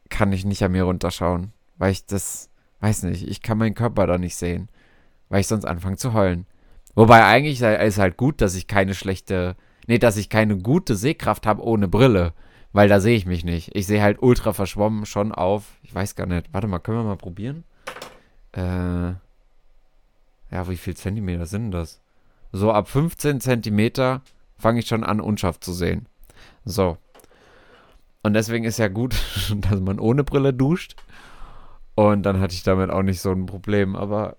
kann 0.08 0.32
ich 0.32 0.44
nicht 0.44 0.64
an 0.64 0.72
mir 0.72 0.82
runterschauen, 0.82 1.52
weil 1.78 1.92
ich 1.92 2.04
das, 2.06 2.50
weiß 2.80 3.04
nicht, 3.04 3.28
ich 3.28 3.42
kann 3.42 3.58
meinen 3.58 3.76
Körper 3.76 4.08
da 4.08 4.18
nicht 4.18 4.34
sehen, 4.34 4.68
weil 5.28 5.40
ich 5.40 5.46
sonst 5.46 5.66
anfange 5.66 5.98
zu 5.98 6.14
heulen. 6.14 6.46
Wobei 6.96 7.24
eigentlich 7.24 7.62
ist 7.62 7.98
halt 7.98 8.16
gut, 8.16 8.40
dass 8.40 8.56
ich 8.56 8.66
keine 8.66 8.94
schlechte, 8.94 9.54
nee, 9.86 9.98
dass 9.98 10.16
ich 10.16 10.28
keine 10.28 10.58
gute 10.58 10.96
Sehkraft 10.96 11.46
habe 11.46 11.62
ohne 11.62 11.86
Brille, 11.86 12.32
weil 12.72 12.88
da 12.88 12.98
sehe 12.98 13.16
ich 13.16 13.24
mich 13.24 13.44
nicht. 13.44 13.70
Ich 13.76 13.86
sehe 13.86 14.02
halt 14.02 14.20
ultra 14.20 14.52
verschwommen 14.52 15.06
schon 15.06 15.30
auf, 15.30 15.78
ich 15.84 15.94
weiß 15.94 16.16
gar 16.16 16.26
nicht, 16.26 16.52
warte 16.52 16.66
mal, 16.66 16.80
können 16.80 16.98
wir 16.98 17.04
mal 17.04 17.16
probieren? 17.16 17.62
Äh, 18.50 19.12
ja, 20.50 20.68
wie 20.68 20.76
viel 20.76 20.96
Zentimeter 20.96 21.46
sind 21.46 21.70
das? 21.70 21.99
So 22.52 22.72
ab 22.72 22.88
15 22.88 23.40
Zentimeter 23.40 24.22
fange 24.58 24.80
ich 24.80 24.86
schon 24.86 25.04
an, 25.04 25.20
unscharf 25.20 25.60
zu 25.60 25.72
sehen. 25.72 26.06
So. 26.64 26.96
Und 28.22 28.34
deswegen 28.34 28.64
ist 28.64 28.78
ja 28.78 28.88
gut, 28.88 29.14
dass 29.56 29.80
man 29.80 29.98
ohne 29.98 30.24
Brille 30.24 30.52
duscht. 30.52 30.96
Und 31.94 32.22
dann 32.22 32.40
hatte 32.40 32.54
ich 32.54 32.62
damit 32.62 32.90
auch 32.90 33.02
nicht 33.02 33.20
so 33.20 33.30
ein 33.30 33.46
Problem. 33.46 33.96
Aber 33.96 34.36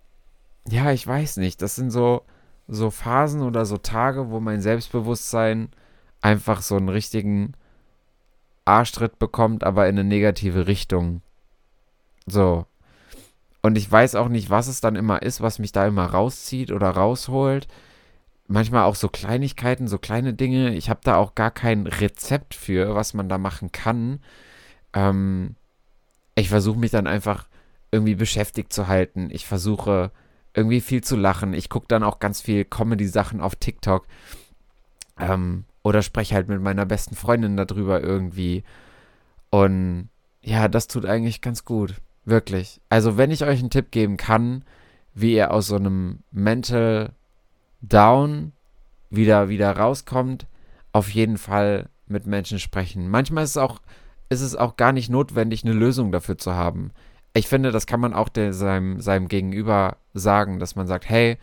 ja, 0.68 0.92
ich 0.92 1.06
weiß 1.06 1.38
nicht. 1.38 1.62
Das 1.62 1.76
sind 1.76 1.92
so, 1.92 2.24
so 2.68 2.92
Phasen 2.92 3.42
oder 3.42 3.66
so 3.66 3.78
Tage, 3.78 4.30
wo 4.30 4.40
mein 4.40 4.62
Selbstbewusstsein 4.62 5.70
einfach 6.22 6.62
so 6.62 6.76
einen 6.76 6.90
richtigen 6.90 7.54
Arschtritt 8.66 9.20
bekommt, 9.20 9.64
aber 9.64 9.88
in 9.88 9.98
eine 9.98 10.08
negative 10.08 10.68
Richtung. 10.68 11.22
So. 12.28 12.66
Und 13.64 13.78
ich 13.78 13.92
weiß 13.92 14.16
auch 14.16 14.30
nicht, 14.30 14.50
was 14.50 14.68
es 14.68 14.82
dann 14.82 14.96
immer 14.96 15.22
ist, 15.22 15.42
was 15.42 15.60
mich 15.60 15.72
da 15.72 15.86
immer 15.86 16.06
rauszieht 16.06 16.72
oder 16.72 16.90
rausholt. 16.90 17.68
Manchmal 18.52 18.84
auch 18.84 18.96
so 18.96 19.08
Kleinigkeiten, 19.08 19.88
so 19.88 19.98
kleine 19.98 20.34
Dinge. 20.34 20.76
Ich 20.76 20.90
habe 20.90 21.00
da 21.04 21.16
auch 21.16 21.36
gar 21.36 21.52
kein 21.52 21.88
Rezept 21.88 22.54
für, 22.54 22.96
was 22.96 23.14
man 23.14 23.30
da 23.30 23.38
machen 23.38 23.72
kann. 23.72 24.20
Ähm, 24.94 25.56
ich 26.36 26.50
versuche 26.50 26.78
mich 26.78 26.92
dann 26.92 27.08
einfach 27.08 27.48
irgendwie 27.92 28.16
beschäftigt 28.16 28.74
zu 28.74 28.88
halten. 28.88 29.30
Ich 29.32 29.46
versuche 29.46 30.12
irgendwie 30.54 30.82
viel 30.82 31.02
zu 31.02 31.16
lachen. 31.16 31.54
Ich 31.54 31.70
gucke 31.70 31.86
dann 31.88 32.04
auch 32.04 32.20
ganz 32.20 32.42
viel 32.42 32.66
Comedy-Sachen 32.66 33.40
auf 33.40 33.56
TikTok. 33.56 34.06
Ähm, 35.18 35.64
oder 35.82 36.02
spreche 36.02 36.36
halt 36.36 36.50
mit 36.50 36.62
meiner 36.62 36.86
besten 36.86 37.16
Freundin 37.16 37.56
darüber 37.56 38.02
irgendwie. 38.02 38.66
Und 39.50 40.10
ja, 40.42 40.68
das 40.68 40.88
tut 40.88 41.06
eigentlich 41.06 41.40
ganz 41.40 41.64
gut. 41.64 41.96
Wirklich. 42.26 42.82
Also, 42.90 43.16
wenn 43.16 43.32
ich 43.32 43.46
euch 43.46 43.60
einen 43.60 43.70
Tipp 43.70 43.92
geben 43.92 44.18
kann, 44.18 44.66
wie 45.14 45.36
ihr 45.36 45.54
aus 45.54 45.68
so 45.68 45.78
einem 45.78 46.20
Mental 46.32 47.14
Down 47.82 48.54
wieder, 49.10 49.50
wieder 49.50 49.76
rauskommt, 49.76 50.48
auf 50.94 51.10
jeden 51.10 51.38
Fall 51.38 51.90
mit 52.08 52.26
Menschen 52.26 52.60
sprechen. 52.60 53.10
Manchmal 53.10 53.44
ist 53.44 53.52
es 53.52 53.58
auch, 53.58 53.82
ist 54.30 54.42
es 54.42 54.56
auch 54.56 54.78
gar 54.78 54.92
nicht 54.92 55.10
notwendig, 55.10 55.64
eine 55.64 55.74
Lösung 55.74 56.12
dafür 56.12 56.38
zu 56.38 56.54
haben. 56.54 56.92
Ich 57.34 57.48
finde, 57.48 57.72
das 57.72 57.88
kann 57.88 58.00
man 58.00 58.14
auch 58.14 58.30
der, 58.30 58.54
seinem, 58.54 59.00
seinem 59.00 59.28
Gegenüber 59.28 59.98
sagen, 60.14 60.60
dass 60.60 60.76
man 60.76 60.88
sagt, 60.88 61.10
hey, 61.10 61.38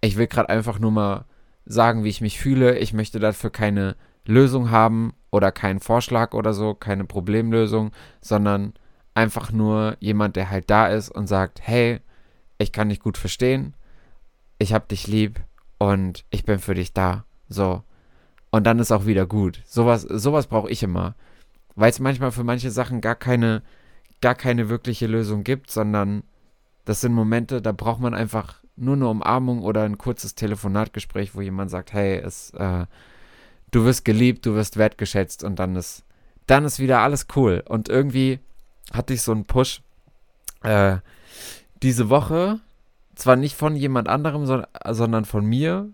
ich 0.00 0.16
will 0.16 0.26
gerade 0.26 0.48
einfach 0.48 0.78
nur 0.78 0.90
mal 0.90 1.24
sagen, 1.66 2.04
wie 2.04 2.08
ich 2.08 2.20
mich 2.20 2.38
fühle. 2.40 2.78
Ich 2.78 2.92
möchte 2.92 3.20
dafür 3.20 3.50
keine 3.50 3.96
Lösung 4.24 4.70
haben 4.70 5.14
oder 5.30 5.52
keinen 5.52 5.80
Vorschlag 5.80 6.34
oder 6.34 6.52
so, 6.52 6.74
keine 6.74 7.04
Problemlösung, 7.04 7.92
sondern 8.20 8.74
einfach 9.14 9.52
nur 9.52 9.96
jemand, 10.00 10.36
der 10.36 10.50
halt 10.50 10.70
da 10.70 10.88
ist 10.88 11.10
und 11.10 11.26
sagt, 11.26 11.60
hey, 11.62 12.00
ich 12.58 12.72
kann 12.72 12.88
dich 12.88 13.00
gut 13.00 13.16
verstehen, 13.16 13.74
ich 14.58 14.72
hab 14.72 14.88
dich 14.88 15.06
lieb 15.06 15.40
und 15.80 16.26
ich 16.28 16.44
bin 16.44 16.58
für 16.58 16.74
dich 16.74 16.92
da. 16.92 17.24
So. 17.48 17.82
Und 18.50 18.66
dann 18.66 18.78
ist 18.78 18.92
auch 18.92 19.06
wieder 19.06 19.24
gut. 19.24 19.62
Sowas, 19.64 20.02
sowas 20.02 20.46
brauche 20.46 20.70
ich 20.70 20.82
immer. 20.82 21.14
Weil 21.74 21.88
es 21.88 22.00
manchmal 22.00 22.32
für 22.32 22.44
manche 22.44 22.70
Sachen 22.70 23.00
gar 23.00 23.14
keine, 23.14 23.62
gar 24.20 24.34
keine 24.34 24.68
wirkliche 24.68 25.06
Lösung 25.06 25.42
gibt, 25.42 25.70
sondern 25.70 26.22
das 26.84 27.00
sind 27.00 27.14
Momente, 27.14 27.62
da 27.62 27.72
braucht 27.72 28.00
man 28.00 28.12
einfach 28.12 28.56
nur 28.76 28.94
eine 28.94 29.08
Umarmung 29.08 29.62
oder 29.62 29.84
ein 29.84 29.96
kurzes 29.96 30.34
Telefonatgespräch, 30.34 31.34
wo 31.34 31.40
jemand 31.40 31.70
sagt, 31.70 31.94
hey, 31.94 32.18
es, 32.18 32.50
äh, 32.50 32.84
du 33.70 33.84
wirst 33.86 34.04
geliebt, 34.04 34.44
du 34.44 34.54
wirst 34.54 34.76
wertgeschätzt 34.76 35.42
und 35.42 35.58
dann 35.58 35.76
ist, 35.76 36.04
dann 36.46 36.66
ist 36.66 36.78
wieder 36.78 36.98
alles 36.98 37.26
cool. 37.36 37.64
Und 37.66 37.88
irgendwie 37.88 38.38
hatte 38.92 39.14
ich 39.14 39.22
so 39.22 39.32
einen 39.32 39.46
Push 39.46 39.80
äh, 40.62 40.98
diese 41.82 42.10
Woche, 42.10 42.60
zwar 43.20 43.36
nicht 43.36 43.56
von 43.56 43.76
jemand 43.76 44.08
anderem, 44.08 44.46
so, 44.46 44.62
sondern 44.88 45.24
von 45.24 45.44
mir. 45.44 45.90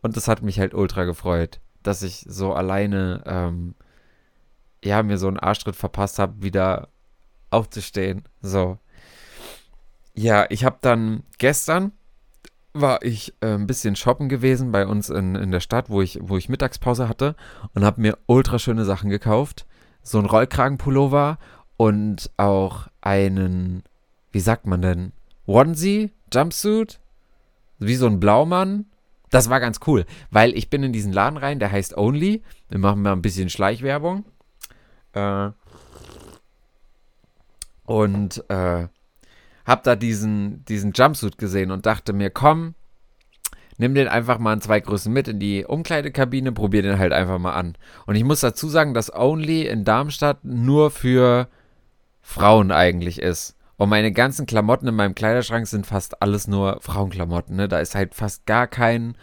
Und 0.00 0.16
das 0.16 0.28
hat 0.28 0.42
mich 0.42 0.58
halt 0.58 0.74
ultra 0.74 1.04
gefreut, 1.04 1.60
dass 1.82 2.02
ich 2.02 2.24
so 2.28 2.52
alleine, 2.52 3.22
ähm, 3.26 3.74
ja, 4.82 5.02
mir 5.02 5.18
so 5.18 5.28
einen 5.28 5.38
Arschtritt 5.38 5.76
verpasst 5.76 6.18
habe, 6.18 6.42
wieder 6.42 6.88
aufzustehen. 7.50 8.24
So. 8.40 8.78
Ja, 10.14 10.46
ich 10.50 10.64
habe 10.64 10.78
dann 10.80 11.22
gestern 11.38 11.92
war 12.74 13.02
ich 13.02 13.34
äh, 13.40 13.54
ein 13.54 13.66
bisschen 13.66 13.96
shoppen 13.96 14.28
gewesen 14.28 14.72
bei 14.72 14.86
uns 14.86 15.10
in, 15.10 15.34
in 15.34 15.50
der 15.50 15.60
Stadt, 15.60 15.90
wo 15.90 16.00
ich, 16.00 16.18
wo 16.22 16.36
ich 16.36 16.48
Mittagspause 16.48 17.08
hatte 17.08 17.36
und 17.74 17.84
habe 17.84 18.00
mir 18.00 18.18
ultra 18.26 18.58
schöne 18.58 18.84
Sachen 18.84 19.10
gekauft. 19.10 19.66
So 20.02 20.18
ein 20.18 20.24
Rollkragenpullover 20.24 21.38
und 21.76 22.30
auch 22.36 22.88
einen, 23.00 23.82
wie 24.30 24.40
sagt 24.40 24.66
man 24.66 24.80
denn, 24.82 25.12
Onesie, 25.46 26.12
Jumpsuit, 26.32 27.00
wie 27.78 27.96
so 27.96 28.06
ein 28.06 28.20
Blaumann. 28.20 28.86
Das 29.30 29.48
war 29.48 29.60
ganz 29.60 29.80
cool, 29.86 30.04
weil 30.30 30.56
ich 30.56 30.68
bin 30.68 30.82
in 30.82 30.92
diesen 30.92 31.12
Laden 31.12 31.38
rein, 31.38 31.58
der 31.58 31.72
heißt 31.72 31.96
Only. 31.96 32.42
Wir 32.68 32.78
machen 32.78 33.02
mal 33.02 33.12
ein 33.12 33.22
bisschen 33.22 33.48
Schleichwerbung. 33.48 34.24
Äh, 35.12 35.50
und 37.84 38.44
äh, 38.48 38.88
hab 39.64 39.82
da 39.84 39.96
diesen, 39.96 40.64
diesen 40.66 40.92
Jumpsuit 40.92 41.38
gesehen 41.38 41.70
und 41.70 41.86
dachte 41.86 42.12
mir, 42.12 42.30
komm, 42.30 42.74
nimm 43.78 43.94
den 43.94 44.08
einfach 44.08 44.38
mal 44.38 44.54
in 44.54 44.60
zwei 44.60 44.80
Größen 44.80 45.12
mit 45.12 45.28
in 45.28 45.38
die 45.38 45.64
Umkleidekabine, 45.64 46.52
probier 46.52 46.82
den 46.82 46.98
halt 46.98 47.12
einfach 47.12 47.38
mal 47.38 47.54
an. 47.54 47.76
Und 48.06 48.16
ich 48.16 48.24
muss 48.24 48.40
dazu 48.40 48.68
sagen, 48.68 48.94
dass 48.94 49.14
Only 49.14 49.66
in 49.66 49.84
Darmstadt 49.84 50.44
nur 50.44 50.90
für 50.90 51.48
Frauen 52.20 52.70
eigentlich 52.70 53.20
ist. 53.20 53.56
Und 53.76 53.88
meine 53.88 54.12
ganzen 54.12 54.46
Klamotten 54.46 54.88
in 54.88 54.94
meinem 54.94 55.14
Kleiderschrank 55.14 55.66
sind 55.66 55.86
fast 55.86 56.22
alles 56.22 56.46
nur 56.46 56.78
Frauenklamotten. 56.80 57.56
Ne? 57.56 57.68
Da 57.68 57.78
ist 57.78 57.94
halt 57.94 58.14
fast 58.14 58.46
gar 58.46 58.66
kein, 58.66 59.16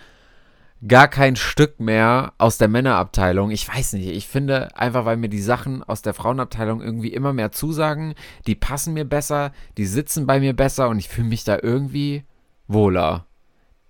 gar 0.87 1.07
kein 1.07 1.35
Stück 1.35 1.79
mehr 1.79 2.33
aus 2.37 2.57
der 2.57 2.67
Männerabteilung. 2.67 3.51
Ich 3.51 3.67
weiß 3.67 3.93
nicht. 3.93 4.07
Ich 4.07 4.27
finde 4.27 4.75
einfach, 4.75 5.05
weil 5.05 5.17
mir 5.17 5.29
die 5.29 5.41
Sachen 5.41 5.83
aus 5.83 6.01
der 6.01 6.13
Frauenabteilung 6.13 6.81
irgendwie 6.81 7.13
immer 7.13 7.33
mehr 7.33 7.51
zusagen, 7.51 8.15
die 8.47 8.55
passen 8.55 8.93
mir 8.93 9.05
besser, 9.05 9.51
die 9.77 9.85
sitzen 9.85 10.25
bei 10.25 10.39
mir 10.39 10.55
besser 10.55 10.89
und 10.89 10.99
ich 10.99 11.09
fühle 11.09 11.27
mich 11.27 11.43
da 11.43 11.59
irgendwie 11.61 12.23
wohler. 12.67 13.27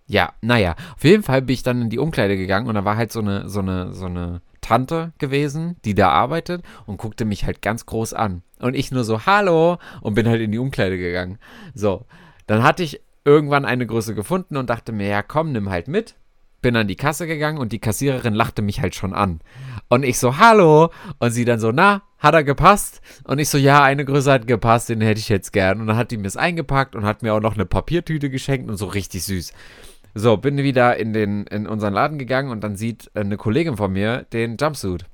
Ja, 0.07 0.33
naja, 0.41 0.75
auf 0.95 1.03
jeden 1.03 1.23
Fall 1.23 1.43
bin 1.43 1.53
ich 1.53 1.63
dann 1.63 1.83
in 1.83 1.89
die 1.89 1.99
Umkleide 1.99 2.35
gegangen 2.35 2.67
und 2.67 2.75
da 2.75 2.83
war 2.83 2.97
halt 2.97 3.11
so 3.11 3.19
eine, 3.19 3.47
so 3.47 3.59
eine, 3.59 3.93
so 3.93 4.07
eine 4.07 4.41
Tante 4.69 5.13
gewesen, 5.17 5.77
die 5.83 5.95
da 5.95 6.09
arbeitet 6.09 6.63
und 6.85 6.97
guckte 6.97 7.25
mich 7.25 7.43
halt 7.43 7.63
ganz 7.63 7.88
groß 7.88 8.13
an. 8.13 8.43
Und 8.59 8.75
ich 8.75 8.91
nur 8.91 9.03
so, 9.03 9.25
hallo, 9.25 9.79
und 10.01 10.13
bin 10.13 10.27
halt 10.27 10.41
in 10.41 10.51
die 10.51 10.59
Umkleide 10.59 10.99
gegangen. 10.99 11.39
So, 11.73 12.05
dann 12.45 12.61
hatte 12.61 12.83
ich 12.83 13.01
irgendwann 13.25 13.65
eine 13.65 13.88
Größe 13.88 14.13
gefunden 14.13 14.57
und 14.57 14.69
dachte 14.69 14.91
mir, 14.91 15.07
ja 15.07 15.23
komm, 15.23 15.53
nimm 15.53 15.71
halt 15.71 15.88
mit. 15.88 16.13
Bin 16.61 16.75
an 16.75 16.88
die 16.88 16.95
Kasse 16.95 17.25
gegangen 17.25 17.57
und 17.57 17.71
die 17.71 17.79
Kassiererin 17.79 18.35
lachte 18.35 18.61
mich 18.61 18.79
halt 18.79 18.93
schon 18.93 19.15
an. 19.15 19.39
Und 19.88 20.03
ich 20.03 20.19
so, 20.19 20.38
hallo. 20.38 20.91
Und 21.17 21.31
sie 21.31 21.45
dann 21.45 21.59
so, 21.59 21.71
na, 21.71 22.03
hat 22.19 22.35
er 22.35 22.43
gepasst? 22.43 23.01
Und 23.23 23.39
ich 23.39 23.49
so, 23.49 23.57
ja, 23.57 23.81
eine 23.81 24.05
Größe 24.05 24.31
hat 24.31 24.45
gepasst, 24.45 24.89
den 24.89 25.01
hätte 25.01 25.19
ich 25.19 25.29
jetzt 25.29 25.51
gern. 25.51 25.81
Und 25.81 25.88
dann 25.88 25.97
hat 25.97 26.11
die 26.11 26.17
mir 26.17 26.27
es 26.27 26.38
eingepackt 26.38 26.95
und 26.95 27.05
hat 27.05 27.23
mir 27.23 27.33
auch 27.33 27.41
noch 27.41 27.55
eine 27.55 27.65
Papiertüte 27.65 28.29
geschenkt 28.29 28.69
und 28.69 28.77
so 28.77 28.85
richtig 28.85 29.23
süß. 29.23 29.51
So, 30.15 30.37
bin 30.37 30.57
wieder 30.57 30.97
in, 30.97 31.13
den, 31.13 31.45
in 31.47 31.67
unseren 31.67 31.93
Laden 31.93 32.17
gegangen 32.17 32.51
und 32.51 32.63
dann 32.63 32.75
sieht 32.75 33.11
eine 33.15 33.37
Kollegin 33.37 33.77
von 33.77 33.91
mir 33.91 34.25
den 34.33 34.57
Jumpsuit 34.59 35.05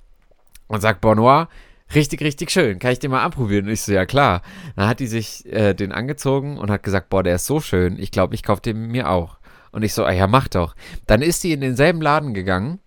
und 0.67 0.81
sagt, 0.81 1.01
Bonoir, 1.01 1.49
richtig, 1.93 2.21
richtig 2.21 2.51
schön, 2.51 2.79
kann 2.79 2.91
ich 2.91 2.99
den 2.99 3.11
mal 3.11 3.23
anprobieren? 3.23 3.65
Und 3.65 3.71
ich 3.71 3.81
so, 3.81 3.91
ja 3.91 4.05
klar. 4.05 4.41
Dann 4.75 4.87
hat 4.87 4.99
die 4.99 5.07
sich 5.07 5.45
äh, 5.51 5.73
den 5.73 5.91
angezogen 5.91 6.57
und 6.57 6.71
hat 6.71 6.83
gesagt, 6.83 7.09
boah, 7.09 7.23
der 7.23 7.35
ist 7.35 7.45
so 7.45 7.59
schön, 7.59 7.99
ich 7.99 8.11
glaube, 8.11 8.35
ich 8.35 8.43
kaufe 8.43 8.61
den 8.61 8.87
mir 8.87 9.09
auch. 9.09 9.37
Und 9.71 9.83
ich 9.83 9.93
so, 9.93 10.05
ah 10.05 10.11
ja, 10.11 10.27
mach 10.27 10.47
doch. 10.47 10.75
Dann 11.05 11.21
ist 11.21 11.43
die 11.43 11.51
in 11.51 11.61
denselben 11.61 12.01
Laden 12.01 12.33
gegangen, 12.33 12.79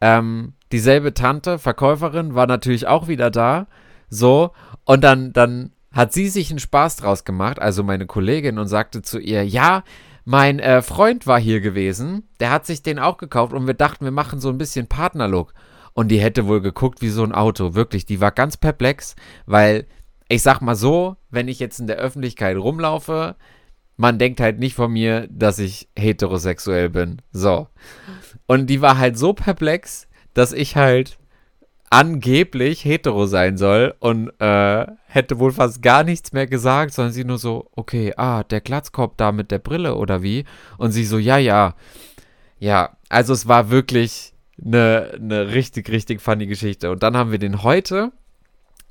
ähm, 0.00 0.54
dieselbe 0.70 1.12
Tante, 1.12 1.58
Verkäuferin, 1.58 2.34
war 2.34 2.46
natürlich 2.46 2.86
auch 2.86 3.08
wieder 3.08 3.30
da, 3.30 3.66
so, 4.08 4.52
und 4.84 5.02
dann, 5.02 5.32
dann 5.32 5.72
hat 5.92 6.12
sie 6.12 6.28
sich 6.28 6.50
einen 6.50 6.60
Spaß 6.60 6.96
draus 6.96 7.24
gemacht, 7.24 7.58
also 7.58 7.82
meine 7.82 8.06
Kollegin, 8.06 8.58
und 8.58 8.68
sagte 8.68 9.02
zu 9.02 9.18
ihr, 9.18 9.44
ja, 9.44 9.82
mein 10.28 10.58
äh, 10.58 10.82
Freund 10.82 11.26
war 11.26 11.40
hier 11.40 11.62
gewesen, 11.62 12.28
der 12.38 12.50
hat 12.50 12.66
sich 12.66 12.82
den 12.82 12.98
auch 12.98 13.16
gekauft 13.16 13.54
und 13.54 13.66
wir 13.66 13.72
dachten, 13.72 14.04
wir 14.04 14.12
machen 14.12 14.40
so 14.40 14.50
ein 14.50 14.58
bisschen 14.58 14.86
Partnerlook. 14.86 15.54
Und 15.94 16.08
die 16.08 16.20
hätte 16.20 16.46
wohl 16.46 16.60
geguckt 16.60 17.00
wie 17.00 17.08
so 17.08 17.24
ein 17.24 17.32
Auto. 17.32 17.72
Wirklich, 17.72 18.04
die 18.04 18.20
war 18.20 18.30
ganz 18.30 18.58
perplex, 18.58 19.16
weil 19.46 19.86
ich 20.28 20.42
sag 20.42 20.60
mal 20.60 20.74
so, 20.74 21.16
wenn 21.30 21.48
ich 21.48 21.58
jetzt 21.60 21.80
in 21.80 21.86
der 21.86 21.96
Öffentlichkeit 21.96 22.58
rumlaufe, 22.58 23.36
man 23.96 24.18
denkt 24.18 24.40
halt 24.40 24.58
nicht 24.58 24.74
von 24.74 24.92
mir, 24.92 25.26
dass 25.30 25.58
ich 25.58 25.88
heterosexuell 25.98 26.90
bin. 26.90 27.22
So. 27.32 27.68
Und 28.46 28.66
die 28.66 28.82
war 28.82 28.98
halt 28.98 29.16
so 29.16 29.32
perplex, 29.32 30.08
dass 30.34 30.52
ich 30.52 30.76
halt 30.76 31.17
angeblich 31.90 32.84
hetero 32.84 33.26
sein 33.26 33.56
soll 33.56 33.94
und 34.00 34.28
äh, 34.40 34.86
hätte 35.06 35.38
wohl 35.38 35.52
fast 35.52 35.82
gar 35.82 36.04
nichts 36.04 36.32
mehr 36.32 36.46
gesagt, 36.46 36.92
sondern 36.92 37.12
sie 37.12 37.24
nur 37.24 37.38
so, 37.38 37.70
okay, 37.76 38.12
ah, 38.16 38.42
der 38.44 38.60
Glatzkopf 38.60 39.14
da 39.16 39.32
mit 39.32 39.50
der 39.50 39.58
Brille 39.58 39.94
oder 39.94 40.22
wie? 40.22 40.44
Und 40.76 40.92
sie 40.92 41.04
so, 41.04 41.18
ja, 41.18 41.38
ja. 41.38 41.74
Ja, 42.58 42.96
also 43.08 43.32
es 43.32 43.46
war 43.48 43.70
wirklich 43.70 44.34
eine, 44.62 45.12
eine 45.14 45.52
richtig, 45.52 45.88
richtig 45.90 46.20
funny 46.20 46.46
Geschichte. 46.46 46.90
Und 46.90 47.02
dann 47.02 47.16
haben 47.16 47.30
wir 47.30 47.38
den 47.38 47.62
heute, 47.62 48.12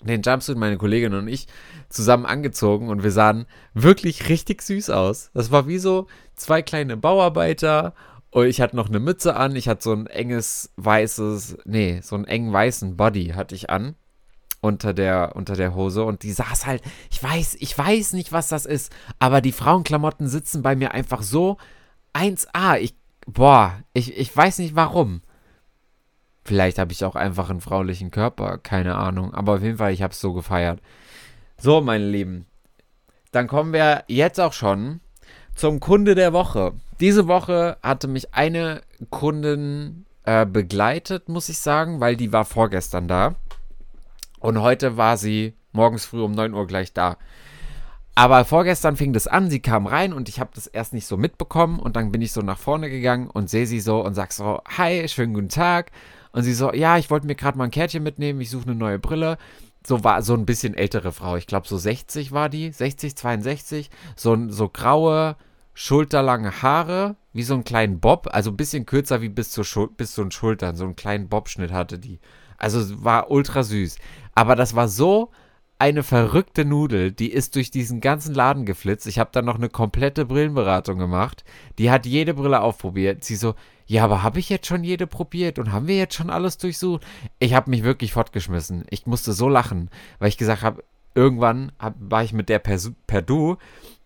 den 0.04 0.22
Jumpsuit, 0.22 0.58
meine 0.58 0.78
Kollegin 0.78 1.14
und 1.14 1.28
ich, 1.28 1.48
zusammen 1.90 2.26
angezogen 2.26 2.90
und 2.90 3.04
wir 3.04 3.12
sahen 3.12 3.46
wirklich 3.74 4.30
richtig 4.30 4.62
süß 4.62 4.90
aus. 4.90 5.32
Das 5.34 5.52
war 5.52 5.68
wie 5.68 5.78
so 5.78 6.08
zwei 6.36 6.62
kleine 6.62 6.98
Bauarbeiter 6.98 7.94
und 8.32 8.48
ich 8.48 8.62
hatte 8.62 8.76
noch 8.76 8.90
eine 8.90 9.00
Mütze 9.00 9.36
an, 9.36 9.56
ich 9.56 9.68
hatte 9.68 9.84
so 9.84 9.94
ein 9.94 10.08
enges 10.08 10.72
weißes, 10.76 11.60
nee, 11.66 12.02
so 12.02 12.16
einen 12.16 12.26
engen 12.26 12.52
weißen 12.52 12.98
Body 12.98 13.28
hatte 13.30 13.56
ich 13.56 13.70
an 13.70 13.96
unter 14.62 14.94
der, 14.94 15.36
unter 15.36 15.56
der 15.56 15.76
Hose 15.76 16.04
und 16.04 16.24
die 16.24 16.32
saß 16.32 16.66
halt, 16.66 16.82
ich 17.12 17.22
weiß, 17.22 17.56
ich 17.60 17.78
weiß 17.78 18.14
nicht, 18.14 18.32
was 18.32 18.50
das 18.50 18.66
ist, 18.66 18.92
aber 19.20 19.42
die 19.42 19.52
Frauenklamotten 19.52 20.28
sitzen 20.28 20.62
bei 20.62 20.76
mir 20.76 20.92
einfach 20.92 21.22
so 21.22 21.58
1A. 22.14 22.80
Ich, 22.80 22.96
boah, 23.26 23.80
ich, 23.94 24.18
ich 24.18 24.36
weiß 24.36 24.60
nicht 24.60 24.76
warum. 24.76 25.22
Vielleicht 26.44 26.80
habe 26.80 26.94
ich 26.94 27.04
auch 27.04 27.16
einfach 27.16 27.50
einen 27.50 27.62
fraulichen 27.62 28.10
Körper, 28.10 28.58
keine 28.58 28.96
Ahnung. 28.96 29.34
Aber 29.34 29.56
auf 29.56 29.62
jeden 29.62 29.78
Fall, 29.78 29.92
ich 29.92 30.02
habe 30.02 30.14
es 30.14 30.22
so 30.22 30.34
gefeiert. 30.34 30.82
So, 31.58 31.82
meine 31.82 32.08
Lieben. 32.08 32.46
Dann 33.32 33.48
kommen 33.48 33.74
wir 33.74 34.06
jetzt 34.08 34.40
auch 34.40 34.54
schon 34.54 35.02
zum 35.58 35.80
Kunde 35.80 36.16
der 36.16 36.34
Woche. 36.34 36.74
Diese 37.00 37.28
Woche 37.28 37.78
hatte 37.82 38.08
mich 38.08 38.34
eine 38.34 38.82
Kundin 39.10 40.06
äh, 40.24 40.46
begleitet, 40.46 41.30
muss 41.30 41.50
ich 41.50 41.58
sagen, 41.58 42.00
weil 42.00 42.16
die 42.16 42.32
war 42.32 42.46
vorgestern 42.46 43.08
da. 43.08 43.36
Und 44.40 44.62
heute 44.62 44.98
war 44.98 45.18
sie 45.18 45.56
morgens 45.72 46.06
früh 46.06 46.22
um 46.22 46.32
9 46.32 46.54
Uhr 46.54 46.68
gleich 46.68 46.94
da. 46.94 47.18
Aber 48.14 48.46
vorgestern 48.46 48.98
fing 48.98 49.14
das 49.14 49.28
an, 49.28 49.50
sie 49.50 49.60
kam 49.60 49.86
rein 49.86 50.14
und 50.14 50.30
ich 50.30 50.40
habe 50.40 50.52
das 50.54 50.68
erst 50.68 50.94
nicht 50.94 51.06
so 51.06 51.18
mitbekommen 51.18 51.80
und 51.80 51.96
dann 51.96 52.12
bin 52.12 52.22
ich 52.22 52.32
so 52.32 52.42
nach 52.42 52.58
vorne 52.58 52.90
gegangen 52.90 53.30
und 53.30 53.50
sehe 53.50 53.68
sie 53.68 53.80
so 53.80 54.04
und 54.04 54.14
sag 54.14 54.34
so, 54.34 54.62
hi, 54.78 55.08
schönen 55.08 55.34
guten 55.34 55.50
Tag. 55.50 55.92
Und 56.32 56.44
sie 56.44 56.54
so, 56.54 56.74
ja, 56.74 56.98
ich 56.98 57.10
wollte 57.10 57.26
mir 57.28 57.36
gerade 57.36 57.58
mal 57.58 57.66
ein 57.66 57.72
Kärtchen 57.72 58.04
mitnehmen, 58.04 58.42
ich 58.42 58.50
suche 58.52 58.66
eine 58.66 58.76
neue 58.76 59.00
Brille. 59.00 59.38
So 59.86 60.04
war 60.04 60.22
so 60.22 60.34
ein 60.34 60.46
bisschen 60.46 60.74
ältere 60.74 61.12
Frau, 61.12 61.36
ich 61.36 61.48
glaube 61.48 61.68
so 61.68 61.78
60 61.78 62.32
war 62.32 62.50
die, 62.50 62.72
60, 62.72 63.16
62, 63.16 63.90
so, 64.16 64.50
so 64.50 64.68
graue, 64.68 65.36
schulterlange 65.80 66.64
Haare, 66.64 67.18
wie 67.34 67.44
so 67.44 67.54
einen 67.54 67.64
kleinen 67.64 68.00
Bob, 68.00 68.30
also 68.32 68.50
ein 68.50 68.58
bisschen 68.58 68.88
kürzer 68.88 69.22
wie 69.22 69.30
bis, 69.30 69.52
zur 69.52 69.64
bis 69.96 70.14
zu 70.14 70.24
den 70.24 70.32
Schultern, 70.32 70.76
so 70.76 70.86
einen 70.86 70.96
kleinen 70.96 71.30
Bobschnitt 71.30 71.72
hatte 71.72 72.00
die. 72.00 72.20
Also 72.58 73.04
war 73.04 73.30
ultra 73.30 73.62
süß. 73.62 73.98
Aber 74.34 74.56
das 74.56 74.76
war 74.76 74.88
so 74.88 75.30
eine 75.78 76.02
verrückte 76.02 76.66
Nudel, 76.66 77.12
die 77.12 77.32
ist 77.32 77.54
durch 77.54 77.70
diesen 77.70 78.02
ganzen 78.02 78.34
Laden 78.34 78.66
geflitzt. 78.66 79.06
Ich 79.06 79.20
habe 79.20 79.30
dann 79.32 79.46
noch 79.46 79.58
eine 79.58 79.70
komplette 79.70 80.26
Brillenberatung 80.26 80.98
gemacht. 80.98 81.44
Die 81.78 81.92
hat 81.92 82.08
jede 82.08 82.34
Brille 82.34 82.62
aufprobiert. 82.62 83.24
Sie 83.24 83.36
so, 83.36 83.54
ja, 83.86 84.04
aber 84.04 84.24
habe 84.24 84.40
ich 84.40 84.50
jetzt 84.50 84.66
schon 84.66 84.84
jede 84.84 85.06
probiert 85.06 85.60
und 85.60 85.72
haben 85.72 85.88
wir 85.88 85.98
jetzt 85.98 86.16
schon 86.16 86.32
alles 86.32 86.58
durchsucht? 86.58 87.06
Ich 87.38 87.54
habe 87.54 87.70
mich 87.70 87.84
wirklich 87.84 88.14
fortgeschmissen. 88.14 88.84
Ich 88.90 89.06
musste 89.06 89.32
so 89.32 89.48
lachen, 89.48 89.92
weil 90.18 90.30
ich 90.30 90.40
gesagt 90.40 90.64
habe, 90.64 90.84
irgendwann 91.14 91.72
hab, 91.78 91.94
war 92.00 92.24
ich 92.24 92.34
mit 92.34 92.50
der 92.50 92.58
per, 92.58 92.80
per 93.06 93.22
Du 93.22 93.58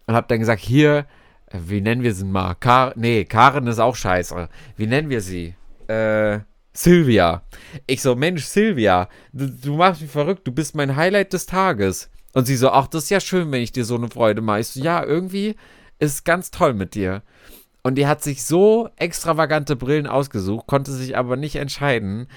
und 0.06 0.16
habe 0.16 0.28
dann 0.28 0.40
gesagt, 0.40 0.60
hier, 0.60 1.06
wie 1.54 1.82
nennen 1.82 2.04
wir 2.04 2.14
sie 2.14 2.26
mal? 2.26 2.56
Kar 2.56 2.94
nee, 2.96 3.26
Karen 3.26 3.68
ist 3.68 3.80
auch 3.80 3.96
scheiße. 3.96 4.50
Wie 4.78 4.88
nennen 4.88 5.10
wir 5.10 5.22
sie? 5.22 5.56
Äh, 5.88 6.40
Silvia. 6.74 7.44
Ich 7.86 8.02
so, 8.02 8.16
Mensch, 8.16 8.46
Silvia, 8.46 9.10
du, 9.34 9.50
du, 9.50 9.76
machst 9.76 10.02
mich 10.02 10.12
verrückt, 10.12 10.48
du 10.48 10.52
bist 10.52 10.76
mein 10.76 10.96
Highlight 10.96 11.34
des 11.34 11.46
Tages. 11.46 12.10
Und 12.34 12.46
sie 12.46 12.56
so, 12.56 12.70
ach, 12.72 12.88
das 12.88 13.04
ist 13.04 13.10
ja 13.10 13.20
schön, 13.20 13.52
wenn 13.52 13.62
ich 13.62 13.74
dir 13.74 13.84
so 13.84 13.96
eine 13.96 14.08
Freude 14.08 14.42
mache. 14.42 14.62
Ich 14.62 14.68
so, 14.68 14.82
ja, 14.82 15.04
irgendwie 15.04 15.56
ist 16.00 16.24
ganz 16.24 16.52
toll 16.52 16.74
mit 16.74 16.96
dir. 16.96 17.24
Und 17.84 17.96
die 17.96 18.08
hat 18.08 18.24
sich 18.24 18.46
so 18.46 18.90
extravagante 18.96 19.76
Brillen 19.76 20.08
ausgesucht, 20.08 20.68
konnte 20.68 20.92
sich 20.92 21.18
aber 21.18 21.36
nicht 21.36 21.56
entscheiden. 21.56 22.28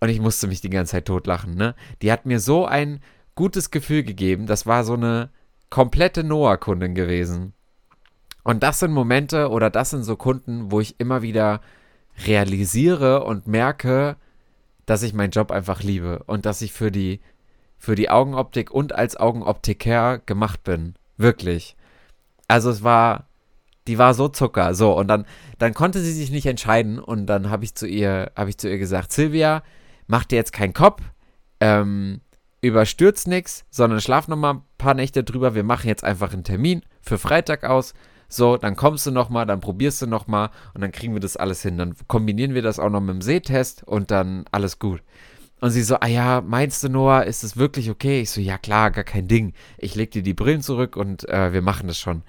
Und 0.00 0.08
ich 0.08 0.20
musste 0.20 0.46
mich 0.48 0.60
die 0.60 0.70
ganze 0.70 0.92
Zeit 0.92 1.06
totlachen, 1.06 1.54
ne? 1.54 1.74
Die 2.02 2.10
hat 2.10 2.26
mir 2.26 2.40
so 2.40 2.64
ein 2.64 3.00
gutes 3.34 3.70
Gefühl 3.70 4.02
gegeben. 4.02 4.46
Das 4.46 4.66
war 4.66 4.82
so 4.82 4.94
eine 4.94 5.30
komplette 5.70 6.24
Noah-Kundin 6.24 6.94
gewesen. 6.94 7.52
Und 8.44 8.62
das 8.62 8.78
sind 8.78 8.92
Momente 8.92 9.48
oder 9.48 9.70
das 9.70 9.90
sind 9.90 10.04
so 10.04 10.16
Kunden, 10.16 10.70
wo 10.70 10.80
ich 10.80 11.00
immer 11.00 11.22
wieder 11.22 11.60
realisiere 12.26 13.24
und 13.24 13.48
merke, 13.48 14.16
dass 14.86 15.02
ich 15.02 15.14
meinen 15.14 15.30
Job 15.30 15.50
einfach 15.50 15.82
liebe 15.82 16.22
und 16.26 16.46
dass 16.46 16.62
ich 16.62 16.72
für 16.72 16.92
die, 16.92 17.20
für 17.78 17.94
die 17.94 18.10
Augenoptik 18.10 18.70
und 18.70 18.94
als 18.94 19.16
Augenoptiker 19.16 20.18
gemacht 20.18 20.62
bin. 20.62 20.94
Wirklich. 21.16 21.74
Also 22.46 22.70
es 22.70 22.84
war, 22.84 23.28
die 23.86 23.98
war 23.98 24.12
so 24.12 24.28
Zucker. 24.28 24.74
So, 24.74 24.96
und 24.96 25.08
dann, 25.08 25.24
dann 25.58 25.72
konnte 25.72 26.00
sie 26.00 26.12
sich 26.12 26.30
nicht 26.30 26.46
entscheiden 26.46 26.98
und 26.98 27.26
dann 27.26 27.48
habe 27.48 27.64
ich 27.64 27.74
zu 27.74 27.86
ihr, 27.86 28.30
habe 28.36 28.50
ich 28.50 28.58
zu 28.58 28.68
ihr 28.68 28.78
gesagt, 28.78 29.10
Silvia, 29.10 29.62
mach 30.06 30.24
dir 30.24 30.36
jetzt 30.36 30.52
keinen 30.52 30.74
Kopf, 30.74 31.02
ähm, 31.60 32.20
überstürzt 32.60 33.26
nichts, 33.26 33.64
sondern 33.70 34.02
schlaf 34.02 34.28
noch 34.28 34.36
mal 34.36 34.54
ein 34.54 34.62
paar 34.76 34.94
Nächte 34.94 35.24
drüber. 35.24 35.54
Wir 35.54 35.64
machen 35.64 35.88
jetzt 35.88 36.04
einfach 36.04 36.34
einen 36.34 36.44
Termin 36.44 36.82
für 37.00 37.16
Freitag 37.18 37.64
aus 37.64 37.94
so, 38.28 38.56
dann 38.56 38.76
kommst 38.76 39.06
du 39.06 39.10
nochmal, 39.10 39.46
dann 39.46 39.60
probierst 39.60 40.02
du 40.02 40.06
nochmal 40.06 40.50
und 40.74 40.80
dann 40.80 40.92
kriegen 40.92 41.14
wir 41.14 41.20
das 41.20 41.36
alles 41.36 41.62
hin. 41.62 41.78
Dann 41.78 41.94
kombinieren 42.08 42.54
wir 42.54 42.62
das 42.62 42.78
auch 42.78 42.90
noch 42.90 43.00
mit 43.00 43.14
dem 43.14 43.22
Sehtest 43.22 43.84
und 43.84 44.10
dann 44.10 44.44
alles 44.50 44.78
gut. 44.78 45.02
Und 45.60 45.70
sie 45.70 45.82
so, 45.82 45.96
ah 46.00 46.06
ja, 46.06 46.40
meinst 46.40 46.82
du, 46.84 46.88
Noah, 46.88 47.22
ist 47.22 47.42
es 47.42 47.56
wirklich 47.56 47.90
okay? 47.90 48.20
Ich 48.20 48.30
so, 48.30 48.40
ja 48.40 48.58
klar, 48.58 48.90
gar 48.90 49.04
kein 49.04 49.28
Ding. 49.28 49.54
Ich 49.78 49.94
leg 49.94 50.10
dir 50.10 50.22
die 50.22 50.34
Brillen 50.34 50.60
zurück 50.60 50.96
und 50.96 51.28
äh, 51.28 51.52
wir 51.52 51.62
machen 51.62 51.88
das 51.88 51.98
schon. 51.98 52.22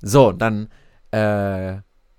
So, 0.00 0.32
dann 0.32 0.68
äh, 1.10 1.76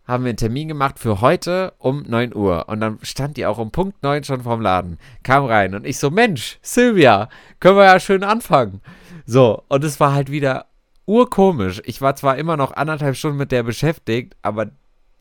haben 0.08 0.24
wir 0.24 0.30
einen 0.30 0.38
Termin 0.38 0.68
gemacht 0.68 1.00
für 1.00 1.22
heute 1.22 1.74
um 1.80 2.04
9 2.04 2.36
Uhr. 2.36 2.70
Und 2.70 2.80
dann 2.80 3.00
stand 3.02 3.38
die 3.38 3.46
auch 3.46 3.58
um 3.58 3.72
Punkt 3.72 4.04
9 4.04 4.24
schon 4.24 4.42
vorm 4.42 4.62
Laden. 4.62 5.00
Kam 5.24 5.46
rein 5.46 5.74
und 5.74 5.86
ich 5.86 5.98
so, 5.98 6.12
Mensch, 6.12 6.60
Silvia, 6.62 7.30
können 7.60 7.78
wir 7.78 7.86
ja 7.86 8.00
schön 8.00 8.24
anfangen. 8.24 8.82
So, 9.26 9.64
und 9.68 9.84
es 9.84 10.00
war 10.00 10.14
halt 10.14 10.30
wieder 10.30 10.68
urkomisch. 11.06 11.82
Ich 11.86 12.02
war 12.02 12.16
zwar 12.16 12.38
immer 12.38 12.58
noch 12.58 12.72
anderthalb 12.72 13.16
Stunden 13.16 13.38
mit 13.38 13.52
der 13.52 13.64
beschäftigt, 13.64 14.36
aber 14.42 14.72